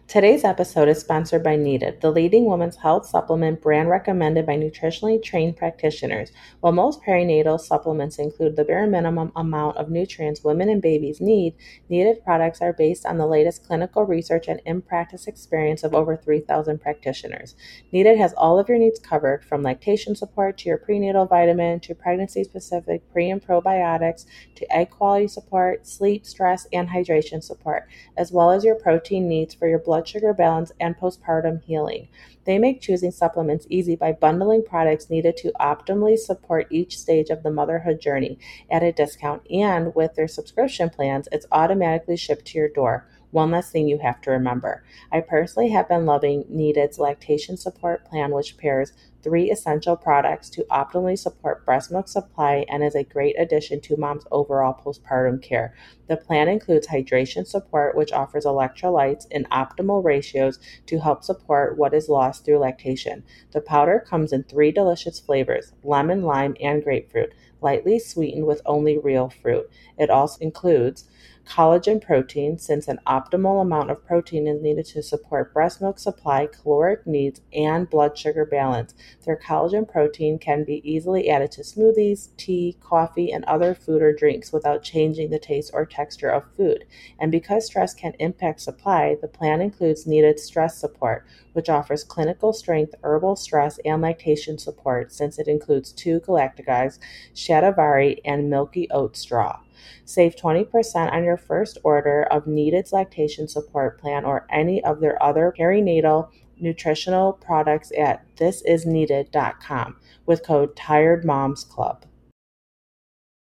Today's 0.10 0.44
episode 0.44 0.90
is 0.90 1.00
sponsored 1.00 1.44
by 1.44 1.56
Needed, 1.56 2.02
the 2.02 2.10
leading 2.10 2.46
women's 2.46 2.78
health 2.78 3.06
supplement 3.06 3.62
brand 3.62 3.90
recommended 3.90 4.44
by 4.44 4.58
nutritionally 4.58 5.22
trained 5.22 5.56
practitioners. 5.56 6.32
While 6.62 6.74
most 6.74 7.04
perinatal 7.04 7.60
supplements 7.60 8.18
include 8.18 8.56
the 8.56 8.64
bare 8.64 8.88
minimum 8.88 9.32
amount 9.36 9.78
of 9.78 9.92
nutrients 9.92 10.44
women 10.44 10.68
and 10.68 10.82
babies 10.82 11.22
need, 11.22 11.54
Needed 11.90 12.24
products 12.24 12.60
are 12.60 12.74
based 12.74 13.06
on 13.06 13.20
the 13.20 13.28
latest 13.28 13.68
clinical 13.68 14.04
research 14.04 14.48
and 14.48 14.60
in 14.66 14.82
practice 14.82 15.28
experience 15.28 15.84
of 15.84 15.94
over 15.94 16.18
3,000 16.18 16.82
practitioners. 16.82 17.56
Needed 17.92 18.18
has 18.18 18.34
all 18.34 18.58
of 18.58 18.68
your 18.68 18.80
needs 18.80 18.98
covered, 18.98 19.46
from 19.46 19.62
lactation 19.62 20.16
support 20.16 20.58
to 20.58 20.70
your 20.70 20.80
prenatal 20.80 21.28
vitamin 21.28 21.82
to 21.82 21.94
pregnancy 21.94 22.44
specific 22.44 23.08
pre 23.12 23.30
and 23.30 23.46
probiotics 23.46 24.26
to 24.56 24.76
egg 24.76 24.90
quality 24.90 25.28
support, 25.28 25.86
sleep, 25.86 26.26
stress, 26.26 26.66
and 26.74 26.90
hydration 26.90 27.44
support, 27.44 27.88
as 28.18 28.32
well 28.32 28.50
as 28.50 28.64
your 28.64 28.74
protein 28.74 29.30
needs 29.30 29.54
for 29.54 29.68
your 29.68 29.78
blood 29.78 29.99
blood 30.00 30.08
sugar 30.08 30.34
balance, 30.34 30.72
and 30.80 30.98
postpartum 30.98 31.62
healing. 31.62 32.08
They 32.46 32.58
make 32.58 32.80
choosing 32.80 33.12
supplements 33.12 33.68
easy 33.70 33.98
by 33.98 34.14
bundling 34.14 34.64
products 34.64 35.10
needed 35.10 35.36
to 35.38 35.52
optimally 35.60 36.18
support 36.18 36.68
each 36.72 36.98
stage 36.98 37.30
of 37.30 37.44
the 37.44 37.52
motherhood 37.52 38.00
journey 38.00 38.40
at 38.72 38.82
a 38.82 38.94
discount, 38.94 39.42
and 39.52 39.94
with 39.94 40.16
their 40.16 40.30
subscription 40.30 40.90
plans, 40.90 41.28
it's 41.34 41.46
automatically 41.52 42.16
shipped 42.16 42.46
to 42.46 42.58
your 42.58 42.70
door. 42.70 43.10
One 43.32 43.52
last 43.52 43.72
thing 43.72 43.88
you 43.88 44.00
have 44.00 44.22
to 44.22 44.32
remember. 44.32 44.84
I 45.12 45.22
personally 45.22 45.70
have 45.70 45.88
been 45.88 46.08
loving 46.08 46.46
Needed's 46.50 46.98
lactation 46.98 47.58
support 47.58 48.04
plan, 48.06 48.32
which 48.32 48.58
pairs 48.58 48.94
three 49.22 49.52
essential 49.52 49.96
products 49.96 50.50
to 50.50 50.64
optimally 50.72 51.18
support 51.18 51.66
breast 51.66 51.92
milk 51.92 52.08
supply 52.08 52.66
and 52.70 52.84
is 52.84 52.96
a 52.96 53.04
great 53.04 53.36
addition 53.38 53.82
to 53.82 53.98
mom's 53.98 54.26
overall 54.32 54.74
postpartum 54.74 55.42
care. 55.44 55.76
The 56.08 56.18
plan 56.18 56.48
includes 56.48 56.88
hydration 56.88 57.46
support, 57.46 57.96
which 57.96 58.12
offers 58.12 58.46
electrolytes 58.46 59.28
in 59.30 59.46
optimal 59.52 60.04
ratios 60.04 60.58
to 60.88 61.00
help 61.00 61.24
support 61.24 61.78
what 61.78 61.94
is 61.94 62.10
lost 62.10 62.46
through 62.46 62.60
lactation. 62.60 63.24
The 63.52 63.62
powder 63.62 64.04
comes 64.08 64.34
in 64.34 64.44
three 64.44 64.72
delicious 64.72 65.20
flavors 65.20 65.74
lemon, 65.84 66.24
lime, 66.24 66.56
and 66.60 66.84
grapefruit, 66.84 67.34
lightly 67.62 68.00
sweetened 68.00 68.48
with 68.48 68.62
only 68.66 68.98
real 68.98 69.30
fruit. 69.30 69.70
It 69.98 70.10
also 70.10 70.40
includes 70.44 71.08
collagen 71.50 72.00
protein, 72.00 72.60
since 72.60 72.88
an 72.88 73.00
optimal 73.08 73.60
amount 73.60 73.90
of 73.90 74.06
protein 74.06 74.46
is 74.46 74.62
needed 74.62 74.86
to 74.86 75.02
support 75.02 75.52
breast 75.52 75.82
milk 75.82 75.98
supply, 75.98 76.46
caloric 76.46 77.08
needs, 77.08 77.42
and 77.52 77.90
blood 77.90 78.16
sugar 78.16 78.46
balance. 78.46 78.94
Their 79.26 79.36
collagen 79.36 79.90
protein 79.90 80.38
can 80.38 80.64
be 80.64 80.80
easily 80.90 81.28
added 81.28 81.52
to 81.54 81.62
smoothies, 81.62 82.30
tea, 82.38 82.78
coffee, 82.80 83.32
and 83.32 83.44
other 83.46 83.74
food 83.74 84.04
or 84.04 84.14
drinks 84.14 84.54
without 84.54 84.84
changing 84.84 85.32
the 85.32 85.40
taste 85.40 85.72
or 85.74 85.88
texture 85.88 86.30
of 86.30 86.44
food. 86.56 86.86
And 87.18 87.32
because 87.32 87.66
stress 87.66 87.96
can 87.96 88.14
impact 88.20 88.62
supply, 88.62 89.18
the 89.20 89.28
plan 89.28 89.60
includes 89.60 90.06
needed 90.06 90.40
stress 90.40 90.78
support, 90.78 91.26
which 91.54 91.68
offers 91.68 92.04
clinical 92.04 92.54
strength 92.54 92.94
herbal 93.04 93.38
stress 93.38 93.80
and 93.84 94.04
lactation 94.04 94.60
support 94.60 95.12
since 95.12 95.40
it 95.40 95.48
includes 95.48 95.92
two 95.92 96.20
galactagogues, 96.20 97.00
shatavari, 97.34 98.20
and 98.24 98.52
milky 98.52 98.88
oat 98.92 99.18
straw. 99.18 99.60
Save 100.06 100.36
20% 100.36 101.12
on 101.12 101.24
your 101.24 101.38
first 101.38 101.78
order 101.84 102.24
of 102.24 102.48
Needed's 102.48 102.94
lactation 102.94 103.48
support 103.48 104.00
plan 104.00 104.26
or 104.26 104.46
any 104.50 104.84
of 104.84 105.00
their 105.00 105.22
other 105.22 105.54
perinatal 105.58 106.30
nutritional 106.60 107.34
products 107.34 107.92
at 107.98 108.24
thisisneeded.com 108.36 109.96
with 110.26 110.46
code 110.46 110.76
Tired 110.76 111.26
Moms 111.26 111.64
Club. 111.64 112.06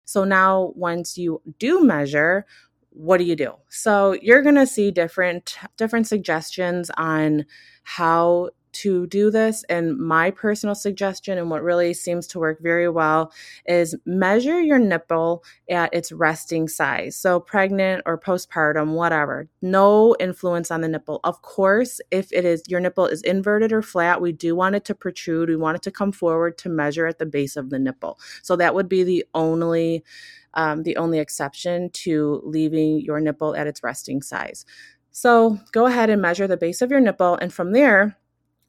So 0.05 0.24
now 0.24 0.74
once 0.75 1.17
you 1.17 1.41
do 1.59 1.83
measure, 1.83 2.45
what 2.89 3.17
do 3.17 3.24
you 3.24 3.36
do? 3.36 3.53
So 3.69 4.13
you're 4.21 4.41
going 4.41 4.55
to 4.55 4.65
see 4.65 4.91
different 4.91 5.57
different 5.77 6.07
suggestions 6.07 6.89
on 6.98 7.45
how 7.83 8.50
to 8.72 9.08
do 9.08 9.32
this. 9.32 9.64
And 9.70 9.98
my 9.98 10.32
personal 10.32 10.76
suggestion, 10.76 11.38
and 11.38 11.50
what 11.50 11.64
really 11.64 11.94
seems 11.94 12.28
to 12.28 12.40
work 12.40 12.60
very 12.62 12.90
well, 12.90 13.32
is 13.66 13.96
measure 14.06 14.62
your 14.62 14.80
nipple 14.80 15.44
at 15.70 15.94
its 15.94 16.12
resting 16.12 16.68
size. 16.68 17.16
So, 17.16 17.40
pregnant 17.40 18.04
or 18.06 18.20
postpartum, 18.20 18.94
whatever, 18.94 19.48
no 19.62 20.16
influence 20.20 20.72
on 20.72 20.82
the 20.82 20.88
nipple. 20.88 21.20
Of 21.24 21.42
course, 21.42 22.00
if 22.12 22.32
it 22.32 22.46
is 22.46 22.64
your 22.68 22.80
nipple 22.80 23.08
is 23.08 23.22
inverted 23.24 23.72
or 23.72 23.82
flat, 23.82 24.22
we 24.22 24.32
do 24.32 24.56
want 24.56 24.76
it 24.76 24.86
to 24.86 24.96
protrude. 24.96 25.50
We 25.50 25.56
want 25.56 25.78
it 25.78 25.82
to 25.84 25.92
come 25.92 26.12
forward 26.12 26.58
to 26.60 26.70
measure 26.70 27.06
at 27.08 27.20
the 27.20 27.26
base 27.26 27.56
of 27.56 27.70
the 27.70 27.80
nipple. 27.80 28.20
So, 28.44 28.56
that 28.56 28.76
would 28.76 28.90
be 28.90 29.04
the 29.04 29.26
only. 29.34 30.04
Um, 30.56 30.82
the 30.82 30.98
only 30.98 31.20
exception 31.20 31.92
to 31.92 32.42
leaving 32.44 33.02
your 33.02 33.20
nipple 33.20 33.56
at 33.56 33.68
its 33.68 33.84
resting 33.84 34.24
size. 34.24 34.66
So 35.12 35.60
go 35.72 35.86
ahead 35.86 36.10
and 36.10 36.22
measure 36.22 36.48
the 36.48 36.58
base 36.58 36.82
of 36.82 36.92
your 36.92 37.00
nipple, 37.00 37.36
and 37.36 37.54
from 37.54 37.72
there, 37.72 38.16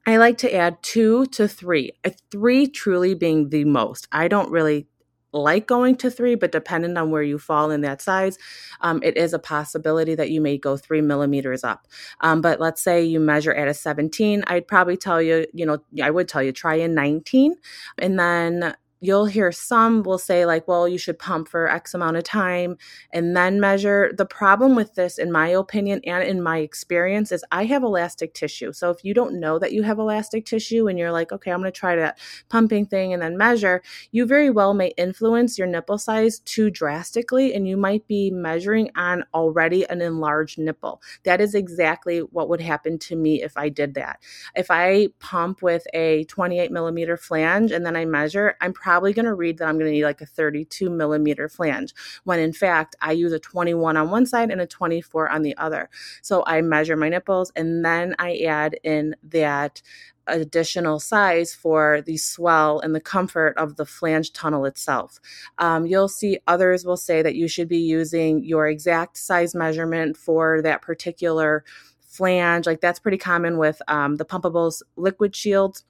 I 0.05 0.17
like 0.17 0.37
to 0.39 0.53
add 0.53 0.81
two 0.81 1.27
to 1.27 1.47
three, 1.47 1.93
a 2.03 2.11
three 2.31 2.67
truly 2.67 3.13
being 3.13 3.49
the 3.49 3.65
most. 3.65 4.07
I 4.11 4.27
don't 4.27 4.49
really 4.51 4.87
like 5.33 5.67
going 5.67 5.95
to 5.97 6.09
three, 6.09 6.35
but 6.35 6.51
depending 6.51 6.97
on 6.97 7.11
where 7.11 7.23
you 7.23 7.37
fall 7.37 7.71
in 7.71 7.81
that 7.81 8.01
size, 8.01 8.37
um, 8.81 9.01
it 9.03 9.15
is 9.15 9.33
a 9.33 9.39
possibility 9.39 10.15
that 10.15 10.29
you 10.29 10.41
may 10.41 10.57
go 10.57 10.75
three 10.75 11.01
millimeters 11.01 11.63
up. 11.63 11.87
Um, 12.21 12.41
but 12.41 12.59
let's 12.59 12.81
say 12.81 13.03
you 13.03 13.19
measure 13.19 13.53
at 13.53 13.67
a 13.67 13.73
17, 13.73 14.43
I'd 14.47 14.67
probably 14.67 14.97
tell 14.97 15.21
you, 15.21 15.45
you 15.53 15.65
know, 15.65 15.77
I 16.01 16.11
would 16.11 16.27
tell 16.27 16.43
you 16.43 16.51
try 16.51 16.75
a 16.75 16.87
19 16.87 17.55
and 17.99 18.19
then 18.19 18.75
you'll 19.01 19.25
hear 19.25 19.51
some 19.51 20.03
will 20.03 20.19
say 20.19 20.45
like 20.45 20.67
well 20.67 20.87
you 20.87 20.97
should 20.97 21.17
pump 21.17 21.47
for 21.47 21.67
x 21.67 21.93
amount 21.95 22.15
of 22.15 22.23
time 22.23 22.77
and 23.11 23.35
then 23.35 23.59
measure. 23.59 24.11
The 24.15 24.25
problem 24.25 24.75
with 24.75 24.93
this 24.93 25.17
in 25.17 25.31
my 25.31 25.47
opinion 25.47 26.01
and 26.05 26.23
in 26.23 26.41
my 26.41 26.59
experience 26.59 27.31
is 27.31 27.43
i 27.51 27.65
have 27.65 27.83
elastic 27.83 28.33
tissue. 28.33 28.71
So 28.71 28.91
if 28.91 29.03
you 29.03 29.13
don't 29.13 29.39
know 29.39 29.57
that 29.59 29.73
you 29.73 29.83
have 29.83 29.97
elastic 29.97 30.45
tissue 30.45 30.87
and 30.87 30.99
you're 30.99 31.11
like 31.11 31.31
okay 31.31 31.51
i'm 31.51 31.61
going 31.61 31.71
to 31.71 31.77
try 31.77 31.95
that 31.95 32.19
pumping 32.49 32.85
thing 32.85 33.11
and 33.11 33.21
then 33.21 33.37
measure 33.37 33.81
you 34.11 34.25
very 34.25 34.51
well 34.51 34.73
may 34.73 34.93
influence 34.97 35.57
your 35.57 35.67
nipple 35.67 35.97
size 35.97 36.39
too 36.39 36.69
drastically 36.69 37.53
and 37.53 37.67
you 37.67 37.77
might 37.77 38.05
be 38.07 38.29
measuring 38.29 38.91
on 38.95 39.25
already 39.33 39.83
an 39.89 40.01
enlarged 40.01 40.59
nipple. 40.59 41.01
That 41.23 41.41
is 41.41 41.55
exactly 41.55 42.19
what 42.19 42.49
would 42.49 42.61
happen 42.61 42.99
to 42.99 43.15
me 43.15 43.41
if 43.41 43.57
i 43.57 43.67
did 43.67 43.95
that. 43.95 44.21
If 44.55 44.67
i 44.69 45.07
pump 45.19 45.63
with 45.63 45.87
a 45.95 46.25
28 46.25 46.71
millimeter 46.71 47.17
flange 47.17 47.71
and 47.71 47.83
then 47.83 47.95
i 47.95 48.05
measure 48.05 48.55
i'm 48.61 48.73
probably 48.73 48.90
probably 48.91 49.13
going 49.13 49.25
to 49.25 49.33
read 49.33 49.57
that 49.57 49.69
I'm 49.69 49.75
going 49.75 49.85
to 49.85 49.91
need 49.93 50.03
like 50.03 50.19
a 50.19 50.25
32 50.25 50.89
millimeter 50.89 51.47
flange, 51.47 51.93
when 52.25 52.41
in 52.41 52.51
fact 52.51 52.93
I 52.99 53.13
use 53.13 53.31
a 53.31 53.39
21 53.39 53.95
on 53.95 54.11
one 54.11 54.25
side 54.25 54.51
and 54.51 54.59
a 54.59 54.67
24 54.67 55.29
on 55.29 55.43
the 55.43 55.55
other. 55.55 55.89
So 56.21 56.43
I 56.45 56.59
measure 56.59 56.97
my 56.97 57.07
nipples 57.07 57.53
and 57.55 57.85
then 57.85 58.15
I 58.19 58.39
add 58.39 58.77
in 58.83 59.15
that 59.23 59.81
additional 60.27 60.99
size 60.99 61.53
for 61.53 62.01
the 62.05 62.17
swell 62.17 62.81
and 62.81 62.93
the 62.93 62.99
comfort 62.99 63.53
of 63.55 63.77
the 63.77 63.85
flange 63.85 64.33
tunnel 64.33 64.65
itself. 64.65 65.21
Um, 65.57 65.85
you'll 65.85 66.09
see 66.09 66.39
others 66.45 66.83
will 66.83 66.97
say 66.97 67.21
that 67.21 67.35
you 67.35 67.47
should 67.47 67.69
be 67.69 67.79
using 67.79 68.43
your 68.43 68.67
exact 68.67 69.15
size 69.15 69.55
measurement 69.55 70.17
for 70.17 70.61
that 70.63 70.81
particular 70.81 71.63
flange. 72.01 72.65
Like 72.65 72.81
that's 72.81 72.99
pretty 72.99 73.17
common 73.17 73.57
with 73.57 73.81
um, 73.87 74.17
the 74.17 74.25
pumpables 74.25 74.81
liquid 74.97 75.33
shields 75.33 75.85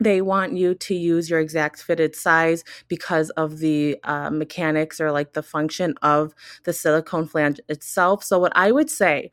they 0.00 0.20
want 0.20 0.56
you 0.56 0.74
to 0.74 0.94
use 0.94 1.30
your 1.30 1.40
exact 1.40 1.82
fitted 1.82 2.16
size 2.16 2.64
because 2.88 3.30
of 3.30 3.58
the 3.58 3.96
uh, 4.04 4.30
mechanics 4.30 5.00
or 5.00 5.12
like 5.12 5.32
the 5.32 5.42
function 5.42 5.94
of 6.02 6.34
the 6.64 6.72
silicone 6.72 7.26
flange 7.26 7.60
itself. 7.68 8.24
So, 8.24 8.38
what 8.38 8.52
I 8.56 8.72
would 8.72 8.90
say, 8.90 9.30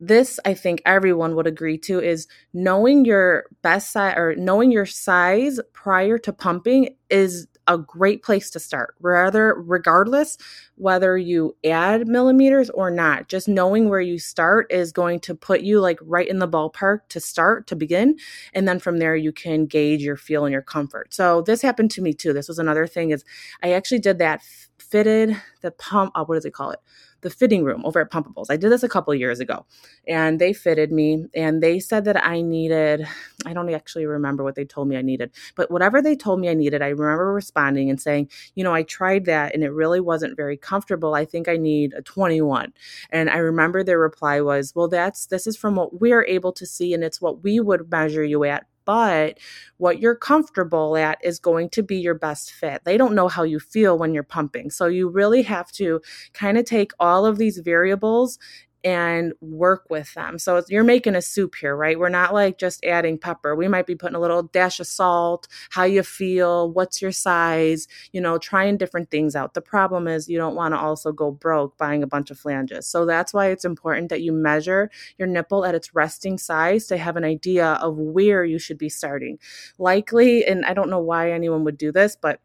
this 0.00 0.38
I 0.44 0.54
think 0.54 0.80
everyone 0.86 1.34
would 1.34 1.46
agree 1.46 1.78
to, 1.78 2.00
is 2.00 2.26
knowing 2.52 3.04
your 3.04 3.46
best 3.62 3.92
size 3.92 4.14
or 4.16 4.34
knowing 4.36 4.70
your 4.70 4.86
size 4.86 5.60
prior 5.72 6.18
to 6.18 6.32
pumping 6.32 6.96
is 7.10 7.46
a 7.68 7.78
great 7.78 8.22
place 8.22 8.50
to 8.50 8.58
start. 8.58 8.96
Rather, 9.00 9.54
regardless 9.54 10.38
whether 10.76 11.16
you 11.18 11.56
add 11.64 12.08
millimeters 12.08 12.70
or 12.70 12.90
not, 12.90 13.28
just 13.28 13.48
knowing 13.48 13.88
where 13.88 14.00
you 14.00 14.18
start 14.18 14.66
is 14.70 14.90
going 14.92 15.20
to 15.20 15.34
put 15.34 15.60
you 15.60 15.80
like 15.80 15.98
right 16.02 16.28
in 16.28 16.38
the 16.38 16.48
ballpark 16.48 17.00
to 17.10 17.20
start 17.20 17.66
to 17.68 17.76
begin. 17.76 18.16
And 18.54 18.66
then 18.66 18.78
from 18.78 18.98
there, 18.98 19.14
you 19.14 19.32
can 19.32 19.66
gauge 19.66 20.02
your 20.02 20.16
feel 20.16 20.44
and 20.44 20.52
your 20.52 20.62
comfort. 20.62 21.12
So 21.14 21.42
this 21.42 21.62
happened 21.62 21.90
to 21.92 22.02
me 22.02 22.14
too. 22.14 22.32
This 22.32 22.48
was 22.48 22.58
another 22.58 22.86
thing 22.86 23.10
is 23.10 23.24
I 23.62 23.72
actually 23.72 24.00
did 24.00 24.18
that 24.18 24.42
fitted 24.78 25.36
the 25.60 25.70
pump. 25.72 26.12
Uh, 26.14 26.24
what 26.24 26.36
does 26.36 26.44
it 26.44 26.54
call 26.54 26.70
it? 26.70 26.80
The 27.20 27.30
fitting 27.30 27.64
room 27.64 27.84
over 27.84 28.00
at 28.00 28.10
Pumpables. 28.10 28.46
I 28.48 28.56
did 28.56 28.70
this 28.70 28.82
a 28.82 28.88
couple 28.88 29.14
years 29.14 29.40
ago 29.40 29.66
and 30.06 30.40
they 30.40 30.52
fitted 30.52 30.92
me 30.92 31.26
and 31.34 31.62
they 31.62 31.80
said 31.80 32.04
that 32.04 32.24
I 32.24 32.40
needed, 32.40 33.06
I 33.44 33.52
don't 33.52 33.72
actually 33.72 34.06
remember 34.06 34.44
what 34.44 34.54
they 34.54 34.64
told 34.64 34.88
me 34.88 34.96
I 34.96 35.02
needed, 35.02 35.32
but 35.56 35.70
whatever 35.70 36.00
they 36.00 36.14
told 36.14 36.40
me 36.40 36.48
I 36.48 36.54
needed, 36.54 36.82
I 36.82 36.88
remember 36.88 37.32
responding 37.32 37.90
and 37.90 38.00
saying, 38.00 38.30
you 38.54 38.64
know, 38.64 38.74
I 38.74 38.82
tried 38.82 39.24
that 39.24 39.54
and 39.54 39.64
it 39.64 39.70
really 39.70 40.00
wasn't 40.00 40.36
very 40.36 40.56
comfortable. 40.56 41.14
I 41.14 41.24
think 41.24 41.48
I 41.48 41.56
need 41.56 41.92
a 41.94 42.02
21. 42.02 42.72
And 43.10 43.30
I 43.30 43.38
remember 43.38 43.82
their 43.82 43.98
reply 43.98 44.40
was, 44.40 44.74
well, 44.74 44.88
that's, 44.88 45.26
this 45.26 45.46
is 45.46 45.56
from 45.56 45.76
what 45.76 46.00
we're 46.00 46.24
able 46.24 46.52
to 46.52 46.66
see 46.66 46.94
and 46.94 47.02
it's 47.02 47.20
what 47.20 47.42
we 47.42 47.60
would 47.60 47.90
measure 47.90 48.24
you 48.24 48.44
at 48.44 48.66
but 48.88 49.36
what 49.76 50.00
you're 50.00 50.14
comfortable 50.14 50.96
at 50.96 51.18
is 51.22 51.38
going 51.38 51.68
to 51.68 51.82
be 51.82 51.98
your 51.98 52.14
best 52.14 52.50
fit. 52.50 52.80
They 52.86 52.96
don't 52.96 53.14
know 53.14 53.28
how 53.28 53.42
you 53.42 53.60
feel 53.60 53.98
when 53.98 54.14
you're 54.14 54.22
pumping. 54.22 54.70
So 54.70 54.86
you 54.86 55.10
really 55.10 55.42
have 55.42 55.70
to 55.72 56.00
kind 56.32 56.56
of 56.56 56.64
take 56.64 56.92
all 56.98 57.26
of 57.26 57.36
these 57.36 57.58
variables 57.58 58.38
and 58.84 59.32
work 59.40 59.84
with 59.90 60.12
them. 60.14 60.38
So 60.38 60.62
you're 60.68 60.84
making 60.84 61.16
a 61.16 61.22
soup 61.22 61.56
here, 61.56 61.76
right? 61.76 61.98
We're 61.98 62.08
not 62.08 62.32
like 62.32 62.58
just 62.58 62.84
adding 62.84 63.18
pepper. 63.18 63.54
We 63.56 63.68
might 63.68 63.86
be 63.86 63.94
putting 63.94 64.14
a 64.14 64.20
little 64.20 64.44
dash 64.44 64.80
of 64.80 64.86
salt, 64.86 65.48
how 65.70 65.84
you 65.84 66.02
feel, 66.02 66.70
what's 66.70 67.02
your 67.02 67.12
size, 67.12 67.88
you 68.12 68.20
know, 68.20 68.38
trying 68.38 68.76
different 68.76 69.10
things 69.10 69.34
out. 69.34 69.54
The 69.54 69.60
problem 69.60 70.06
is 70.06 70.28
you 70.28 70.38
don't 70.38 70.54
want 70.54 70.74
to 70.74 70.78
also 70.78 71.12
go 71.12 71.30
broke 71.30 71.76
buying 71.76 72.02
a 72.02 72.06
bunch 72.06 72.30
of 72.30 72.38
flanges. 72.38 72.86
So 72.86 73.04
that's 73.04 73.34
why 73.34 73.48
it's 73.48 73.64
important 73.64 74.10
that 74.10 74.22
you 74.22 74.32
measure 74.32 74.90
your 75.18 75.28
nipple 75.28 75.64
at 75.64 75.74
its 75.74 75.94
resting 75.94 76.38
size 76.38 76.86
to 76.86 76.96
have 76.96 77.16
an 77.16 77.24
idea 77.24 77.72
of 77.74 77.96
where 77.96 78.44
you 78.44 78.58
should 78.58 78.78
be 78.78 78.88
starting. 78.88 79.38
Likely, 79.78 80.46
and 80.46 80.64
I 80.64 80.74
don't 80.74 80.90
know 80.90 81.00
why 81.00 81.32
anyone 81.32 81.64
would 81.64 81.78
do 81.78 81.92
this, 81.92 82.16
but 82.16 82.40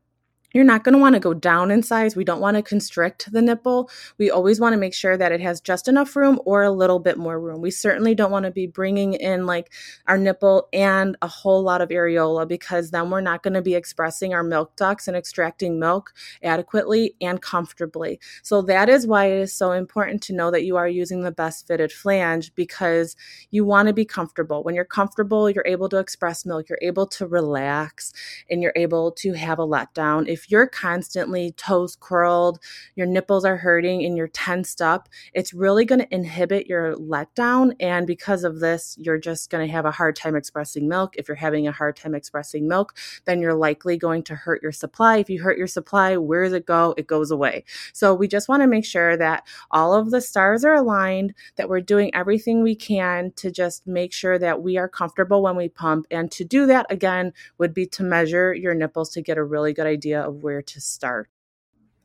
you're 0.53 0.63
not 0.63 0.83
going 0.83 0.93
to 0.93 1.00
want 1.00 1.15
to 1.15 1.19
go 1.19 1.33
down 1.33 1.72
in 1.72 1.83
size. 1.83 2.15
We 2.15 2.24
don't 2.24 2.39
want 2.39 2.55
to 2.57 2.63
constrict 2.63 3.31
the 3.31 3.41
nipple. 3.41 3.89
We 4.17 4.29
always 4.29 4.60
want 4.60 4.74
to 4.74 4.79
make 4.79 4.93
sure 4.93 5.17
that 5.17 5.31
it 5.31 5.41
has 5.41 5.60
just 5.60 5.88
enough 5.88 6.15
room 6.15 6.39
or 6.45 6.63
a 6.63 6.72
little 6.72 7.00
bit 7.00 7.17
more 7.17 7.39
room. 7.39 7.62
We 7.62 7.72
certainly 7.72 8.15
don't 8.15 8.31
want 8.31 8.45
to 8.45 8.51
be 8.51 8.67
bringing 8.67 9.13
in 9.13 9.45
like 9.45 9.72
our 10.07 10.17
nipple 10.17 10.69
and 10.72 11.17
a 11.22 11.27
whole 11.27 11.63
lot 11.63 11.81
of 11.81 11.89
areola 11.89 12.48
because 12.48 12.91
then 12.91 13.10
we're 13.10 13.22
not 13.22 13.43
going 13.43 13.55
to 13.55 13.62
be 13.62 13.75
expressing 13.75 14.33
our 14.33 14.43
milk 14.43 14.75
ducts 14.75 15.07
and 15.07 15.17
extracting 15.17 15.79
milk 15.79 16.13
adequately 16.43 17.15
and 17.19 17.41
comfortably. 17.41 18.19
So 18.43 18.62
that 18.63 18.89
is 18.89 19.07
why 19.07 19.25
it 19.25 19.39
is 19.39 19.53
so 19.53 19.72
important 19.72 20.22
to 20.24 20.33
know 20.33 20.51
that 20.51 20.63
you 20.63 20.77
are 20.77 20.88
using 20.88 21.22
the 21.22 21.31
best 21.31 21.67
fitted 21.67 21.91
flange 21.91 22.53
because 22.55 23.15
you 23.50 23.65
want 23.65 23.88
to 23.88 23.93
be 23.93 24.05
comfortable. 24.05 24.63
When 24.63 24.75
you're 24.75 24.86
comfortable, 24.86 25.50
you're 25.50 25.65
able 25.65 25.89
to 25.89 25.98
express 25.98 26.45
milk, 26.45 26.69
you're 26.69 26.79
able 26.81 27.07
to 27.07 27.25
relax, 27.25 28.13
and 28.50 28.62
you're 28.62 28.74
able 28.75 29.12
to 29.13 29.33
have 29.33 29.60
a 29.60 29.67
letdown. 29.67 30.27
If 30.27 30.42
if 30.43 30.51
you're 30.51 30.67
constantly 30.67 31.53
toes 31.53 31.97
curled, 32.00 32.59
your 32.95 33.07
nipples 33.07 33.45
are 33.45 33.55
hurting, 33.55 34.03
and 34.03 34.17
you're 34.17 34.27
tensed 34.27 34.81
up, 34.81 35.07
it's 35.33 35.53
really 35.53 35.85
going 35.85 36.01
to 36.01 36.13
inhibit 36.13 36.67
your 36.67 36.95
letdown. 36.95 37.75
And 37.79 38.05
because 38.05 38.43
of 38.43 38.59
this, 38.59 38.97
you're 39.00 39.17
just 39.17 39.50
going 39.50 39.65
to 39.65 39.71
have 39.71 39.85
a 39.85 39.91
hard 39.91 40.17
time 40.17 40.35
expressing 40.35 40.89
milk. 40.89 41.15
If 41.15 41.29
you're 41.29 41.35
having 41.35 41.65
a 41.67 41.71
hard 41.71 41.95
time 41.95 42.13
expressing 42.13 42.67
milk, 42.67 42.93
then 43.25 43.39
you're 43.39 43.53
likely 43.53 43.97
going 43.97 44.23
to 44.23 44.35
hurt 44.35 44.62
your 44.62 44.73
supply. 44.73 45.17
If 45.17 45.29
you 45.29 45.41
hurt 45.41 45.57
your 45.57 45.67
supply, 45.67 46.17
where 46.17 46.43
does 46.43 46.53
it 46.53 46.65
go? 46.65 46.93
It 46.97 47.07
goes 47.07 47.31
away. 47.31 47.63
So 47.93 48.13
we 48.13 48.27
just 48.27 48.50
want 48.50 48.62
to 48.63 48.67
make 48.67 48.85
sure 48.85 49.15
that 49.15 49.43
all 49.71 49.93
of 49.93 50.12
the 50.12 50.19
stars 50.19 50.65
are 50.65 50.75
aligned, 50.75 51.33
that 51.55 51.69
we're 51.69 51.79
doing 51.79 52.13
everything 52.13 52.62
we 52.62 52.75
can 52.75 53.31
to 53.38 53.50
just 53.50 53.88
make 53.88 54.12
sure 54.12 54.38
that 54.38 54.62
we 54.62 54.77
are 54.77 54.89
comfortable 54.89 55.41
when 55.41 55.55
we 55.55 55.69
pump. 55.69 56.05
And 56.12 56.29
to 56.31 56.43
do 56.43 56.65
that, 56.65 56.85
again, 56.89 57.31
would 57.59 57.73
be 57.73 57.85
to 57.88 58.03
measure 58.03 58.53
your 58.53 58.73
nipples 58.73 59.09
to 59.12 59.21
get 59.21 59.38
a 59.38 59.43
really 59.43 59.71
good 59.71 59.88
idea 59.88 60.21
of 60.21 60.32
of 60.33 60.43
where 60.43 60.61
to 60.61 60.81
start. 60.81 61.29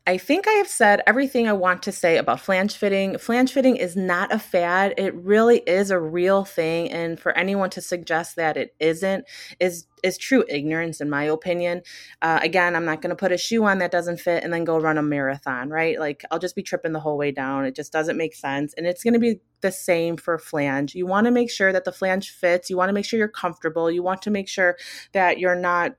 I 0.09 0.17
think 0.17 0.47
I 0.47 0.53
have 0.53 0.67
said 0.67 1.03
everything 1.05 1.47
I 1.47 1.53
want 1.53 1.83
to 1.83 1.91
say 1.91 2.17
about 2.17 2.39
flange 2.39 2.75
fitting. 2.75 3.19
Flange 3.19 3.51
fitting 3.53 3.75
is 3.75 3.95
not 3.95 4.33
a 4.33 4.39
fad. 4.39 4.95
It 4.97 5.13
really 5.13 5.59
is 5.59 5.91
a 5.91 5.99
real 5.99 6.45
thing. 6.45 6.89
And 6.89 7.19
for 7.19 7.31
anyone 7.37 7.69
to 7.69 7.81
suggest 7.81 8.35
that 8.37 8.57
it 8.57 8.73
isn't 8.79 9.25
is 9.59 9.85
is 10.01 10.17
true 10.17 10.43
ignorance 10.49 10.99
in 10.99 11.11
my 11.11 11.25
opinion. 11.25 11.83
Uh, 12.23 12.39
again, 12.41 12.75
I'm 12.75 12.85
not 12.85 13.03
going 13.03 13.11
to 13.11 13.15
put 13.15 13.31
a 13.31 13.37
shoe 13.37 13.63
on 13.65 13.77
that 13.79 13.91
doesn't 13.91 14.19
fit 14.19 14.43
and 14.43 14.51
then 14.51 14.63
go 14.63 14.79
run 14.79 14.97
a 14.97 15.03
marathon, 15.03 15.69
right? 15.69 15.99
Like 15.99 16.25
I'll 16.31 16.39
just 16.39 16.55
be 16.55 16.63
tripping 16.63 16.93
the 16.93 16.99
whole 16.99 17.17
way 17.17 17.31
down. 17.31 17.65
It 17.65 17.75
just 17.75 17.91
doesn't 17.91 18.17
make 18.17 18.33
sense. 18.33 18.73
And 18.73 18.87
it's 18.87 19.03
going 19.03 19.13
to 19.13 19.19
be 19.19 19.41
the 19.61 19.71
same 19.71 20.17
for 20.17 20.39
flange. 20.39 20.95
You 20.95 21.05
want 21.05 21.25
to 21.25 21.31
make 21.31 21.51
sure 21.51 21.71
that 21.71 21.85
the 21.85 21.91
flange 21.91 22.31
fits. 22.31 22.71
You 22.71 22.77
want 22.77 22.89
to 22.89 22.93
make 22.93 23.05
sure 23.05 23.19
you're 23.19 23.27
comfortable. 23.27 23.91
You 23.91 24.01
want 24.01 24.23
to 24.23 24.31
make 24.31 24.47
sure 24.47 24.75
that 25.11 25.37
you're 25.37 25.53
not 25.53 25.91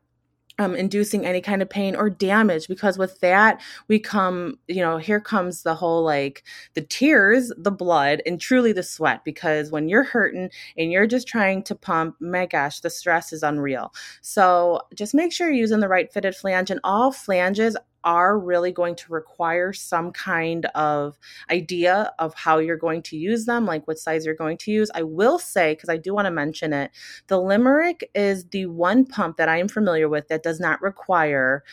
um, 0.60 0.76
inducing 0.76 1.24
any 1.24 1.40
kind 1.40 1.62
of 1.62 1.70
pain 1.70 1.96
or 1.96 2.10
damage 2.10 2.68
because 2.68 2.98
with 2.98 3.18
that 3.20 3.60
we 3.88 3.98
come 3.98 4.58
you 4.68 4.82
know 4.82 4.98
here 4.98 5.20
comes 5.20 5.62
the 5.62 5.74
whole 5.74 6.04
like 6.04 6.44
the 6.74 6.82
tears 6.82 7.50
the 7.56 7.70
blood 7.70 8.20
and 8.26 8.40
truly 8.40 8.72
the 8.72 8.82
sweat 8.82 9.24
because 9.24 9.70
when 9.70 9.88
you're 9.88 10.04
hurting 10.04 10.50
and 10.76 10.92
you're 10.92 11.06
just 11.06 11.26
trying 11.26 11.62
to 11.62 11.74
pump 11.74 12.14
my 12.20 12.44
gosh 12.44 12.80
the 12.80 12.90
stress 12.90 13.32
is 13.32 13.42
unreal. 13.42 13.92
So 14.20 14.82
just 14.94 15.14
make 15.14 15.32
sure 15.32 15.48
you're 15.48 15.56
using 15.56 15.80
the 15.80 15.88
right 15.88 16.12
fitted 16.12 16.36
flange 16.36 16.70
and 16.70 16.80
all 16.84 17.12
flanges 17.12 17.76
are 18.04 18.38
really 18.38 18.72
going 18.72 18.96
to 18.96 19.12
require 19.12 19.72
some 19.72 20.12
kind 20.12 20.66
of 20.74 21.18
idea 21.50 22.12
of 22.18 22.34
how 22.34 22.58
you're 22.58 22.76
going 22.76 23.02
to 23.02 23.16
use 23.16 23.44
them, 23.44 23.66
like 23.66 23.86
what 23.86 23.98
size 23.98 24.24
you're 24.24 24.34
going 24.34 24.56
to 24.58 24.70
use. 24.70 24.90
I 24.94 25.02
will 25.02 25.38
say, 25.38 25.74
because 25.74 25.88
I 25.88 25.96
do 25.96 26.14
want 26.14 26.26
to 26.26 26.30
mention 26.30 26.72
it, 26.72 26.90
the 27.26 27.40
Limerick 27.40 28.10
is 28.14 28.44
the 28.46 28.66
one 28.66 29.04
pump 29.04 29.36
that 29.36 29.48
I 29.48 29.58
am 29.58 29.68
familiar 29.68 30.08
with 30.08 30.28
that 30.28 30.42
does 30.42 30.60
not 30.60 30.80
require 30.82 31.64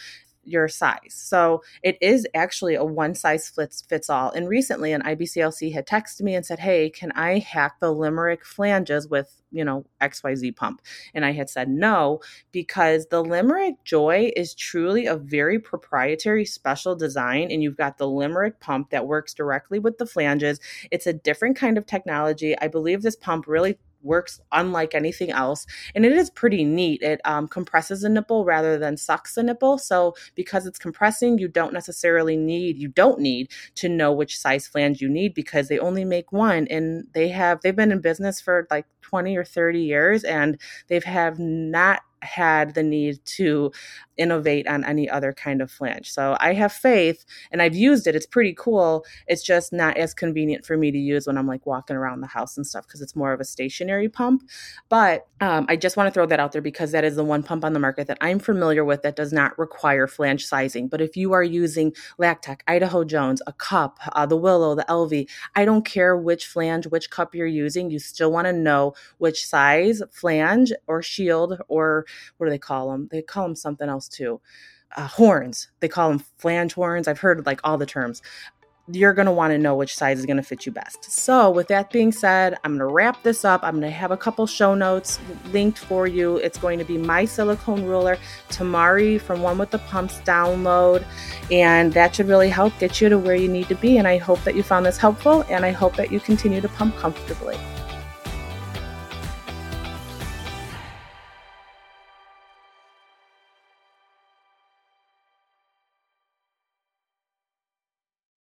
your 0.48 0.68
size. 0.68 1.13
So 1.13 1.62
it 1.84 1.98
is 2.01 2.25
actually 2.34 2.75
a 2.75 2.84
one 2.84 3.13
size 3.13 3.50
fits 3.50 3.82
fits 3.82 4.10
all. 4.10 4.32
And 4.32 4.48
recently 4.48 4.94
an 4.94 5.04
IBCLC 5.04 5.74
had 5.74 5.88
texted 5.88 6.22
me 6.22 6.36
and 6.36 6.46
said, 6.46 6.60
Hey, 6.60 6.89
can 6.89 7.12
I 7.12 7.39
hack 7.39 7.80
the 7.80 7.92
Limerick 7.92 8.46
flanges 8.46 9.08
with, 9.08 9.42
you 9.51 9.63
know, 9.63 9.86
XYZ 10.01 10.56
pump? 10.56 10.82
And 11.13 11.25
I 11.25 11.32
had 11.34 11.50
said 11.50 11.70
no, 11.70 12.22
because 12.51 13.08
the 13.08 13.24
Limerick 13.24 13.84
Joy 13.84 14.32
is 14.36 14.56
truly 14.56 15.06
a 15.06 15.16
very 15.16 15.60
proprietary 15.60 16.46
special 16.46 16.96
design. 16.96 17.51
And 17.51 17.62
you've 17.62 17.77
got 17.77 17.98
the 17.98 18.08
Limerick 18.08 18.60
pump 18.60 18.89
that 18.92 19.08
works 19.08 19.34
directly 19.34 19.80
with 19.80 19.98
the 19.98 20.06
flanges. 20.06 20.60
It's 20.92 21.08
a 21.08 21.13
different 21.13 21.58
kind 21.58 21.77
of 21.77 21.86
technology. 21.86 22.58
I 22.60 22.68
believe 22.68 23.01
this 23.01 23.16
pump 23.16 23.48
really 23.48 23.77
works 24.07 24.39
unlike 24.51 24.95
anything 24.95 25.31
else. 25.31 25.67
And 25.93 26.05
it 26.05 26.13
is 26.13 26.29
pretty 26.29 26.63
neat. 26.63 27.01
It 27.01 27.21
um, 27.25 27.47
compresses 27.47 28.03
a 28.03 28.09
nipple 28.09 28.45
rather 28.45 28.79
than 28.79 28.97
sucks 28.97 29.37
a 29.37 29.43
nipple. 29.43 29.77
So 29.77 30.15
because 30.35 30.65
it's 30.65 30.79
compressing, 30.79 31.37
you 31.37 31.47
don't 31.47 31.73
necessarily 31.73 32.37
need, 32.37 32.77
you 32.77 32.87
don't 32.87 33.19
need 33.19 33.51
to 33.75 33.89
know 33.89 34.11
which 34.11 34.39
size 34.39 34.67
flange 34.67 35.01
you 35.01 35.09
need 35.09 35.33
because 35.33 35.67
they 35.67 35.77
only 35.77 36.05
make 36.05 36.31
one 36.31 36.67
and 36.67 37.07
they 37.13 37.29
have, 37.29 37.61
they've 37.61 37.75
been 37.75 37.91
in 37.91 38.01
business 38.01 38.41
for 38.41 38.67
like 38.71 38.85
20 39.01 39.35
or 39.37 39.43
30 39.45 39.81
years 39.81 40.23
and 40.23 40.59
they've 40.87 41.03
have 41.03 41.39
not 41.39 42.01
had 42.21 42.73
the 42.73 42.83
need 42.83 43.23
to 43.25 43.71
innovate 44.17 44.67
on 44.67 44.83
any 44.83 45.09
other 45.09 45.33
kind 45.33 45.62
of 45.62 45.71
flange. 45.71 46.12
So 46.12 46.38
I 46.39 46.53
have 46.53 46.74
faith 46.74 47.25
and 47.51 47.62
I've 47.62 47.75
used 47.75 48.07
it. 48.07 48.15
It's 48.15 48.25
pretty 48.25 48.53
cool. 48.57 49.05
It's 49.27 49.43
just 49.43 49.74
not 49.74 49.97
as 49.97 50.13
convenient 50.13 50.65
for 50.65 50.77
me 50.77 50.91
to 50.91 50.97
use 50.97 51.27
when 51.27 51.38
I'm 51.38 51.47
like 51.47 51.65
walking 51.65 51.95
around 51.95 52.21
the 52.21 52.27
house 52.27 52.57
and 52.57 52.65
stuff 52.65 52.88
because 52.88 53.01
it's 53.01 53.15
more 53.15 53.33
of 53.33 53.39
a 53.39 53.45
stationary 53.45 54.09
pump. 54.09 54.43
But 54.89 55.27
um, 55.39 55.65
I 55.69 55.75
just 55.75 55.97
want 55.97 56.07
to 56.07 56.12
throw 56.12 56.25
that 56.25 56.39
out 56.39 56.51
there 56.51 56.62
because 56.62 56.91
that 56.91 57.03
is 57.03 57.15
the 57.15 57.24
one 57.24 57.43
pump 57.43 57.63
on 57.63 57.74
the 57.74 57.79
market 57.79 58.07
that 58.07 58.17
I'm 58.21 58.39
familiar 58.39 58.83
with 58.83 59.03
that 59.03 59.15
does 59.15 59.31
not 59.31 59.57
require 59.59 60.07
flange 60.07 60.45
sizing. 60.45 60.88
But 60.88 61.01
if 61.01 61.15
you 61.15 61.33
are 61.33 61.43
using 61.43 61.93
Lactec, 62.19 62.62
Idaho 62.67 63.03
Jones, 63.03 63.41
a 63.45 63.53
cup, 63.53 64.00
uh, 64.13 64.25
the 64.25 64.38
Willow, 64.38 64.75
the 64.75 64.85
Elvie, 64.89 65.29
I 65.55 65.65
don't 65.65 65.85
care 65.85 66.18
which 66.18 66.48
flange, 66.48 66.87
which 66.87 67.09
cup 67.09 67.35
you're 67.35 67.46
using. 67.46 67.92
You 67.92 68.00
still 68.00 68.31
want 68.31 68.46
to 68.46 68.53
know 68.53 68.94
which 69.20 69.46
size 69.46 70.01
flange 70.11 70.72
or 70.87 71.01
shield 71.01 71.59
or 71.68 72.05
what 72.37 72.48
do 72.48 72.50
they 72.50 72.57
call 72.57 72.92
them? 72.92 73.07
They 73.11 73.22
call 73.22 73.44
them 73.44 73.55
something 73.55 73.89
else 74.07 74.17
too. 74.17 74.41
Uh, 74.96 75.07
horns. 75.07 75.70
They 75.81 75.87
call 75.87 76.09
them 76.09 76.24
flange 76.37 76.74
horns. 76.74 77.07
I've 77.07 77.20
heard 77.20 77.46
like 77.46 77.59
all 77.63 77.77
the 77.77 77.85
terms. 77.85 78.22
You're 78.89 79.13
going 79.13 79.25
to 79.25 79.33
want 79.33 79.51
to 79.51 79.57
know 79.57 79.75
which 79.75 79.93
size 79.93 80.17
is 80.17 80.25
going 80.25 80.37
to 80.37 80.43
fit 80.43 80.65
you 80.65 80.72
best. 80.72 81.11
So, 81.11 81.51
with 81.51 81.67
that 81.67 81.91
being 81.91 82.13
said, 82.13 82.57
I'm 82.63 82.77
going 82.77 82.87
to 82.87 82.93
wrap 82.93 83.22
this 83.22 83.43
up. 83.43 83.59
I'm 83.61 83.81
going 83.81 83.81
to 83.81 83.89
have 83.89 84.11
a 84.11 84.17
couple 84.17 84.48
show 84.48 84.75
notes 84.75 85.20
linked 85.51 85.77
for 85.77 86.07
you. 86.07 86.37
It's 86.37 86.57
going 86.57 86.79
to 86.79 86.85
be 86.85 86.98
my 86.98 87.25
silicone 87.25 87.83
ruler, 87.83 88.17
Tamari 88.48 89.20
from 89.20 89.41
One 89.41 89.57
with 89.57 89.72
the 89.72 89.79
Pumps 89.79 90.20
download, 90.22 91.03
and 91.51 91.91
that 91.91 92.15
should 92.15 92.29
really 92.29 92.48
help 92.48 92.79
get 92.79 93.01
you 93.01 93.09
to 93.09 93.20
where 93.20 93.35
you 93.35 93.50
need 93.50 93.67
to 93.67 93.75
be. 93.75 93.98
And 93.98 94.07
I 94.07 94.20
hope 94.20 94.41
that 94.46 94.55
you 94.55 94.63
found 94.63 94.85
this 94.85 94.98
helpful, 94.98 95.43
and 95.50 95.65
I 95.65 95.72
hope 95.72 95.98
that 95.98 96.09
you 96.09 96.22
continue 96.22 96.61
to 96.61 96.70
pump 96.70 96.96
comfortably. 96.96 97.57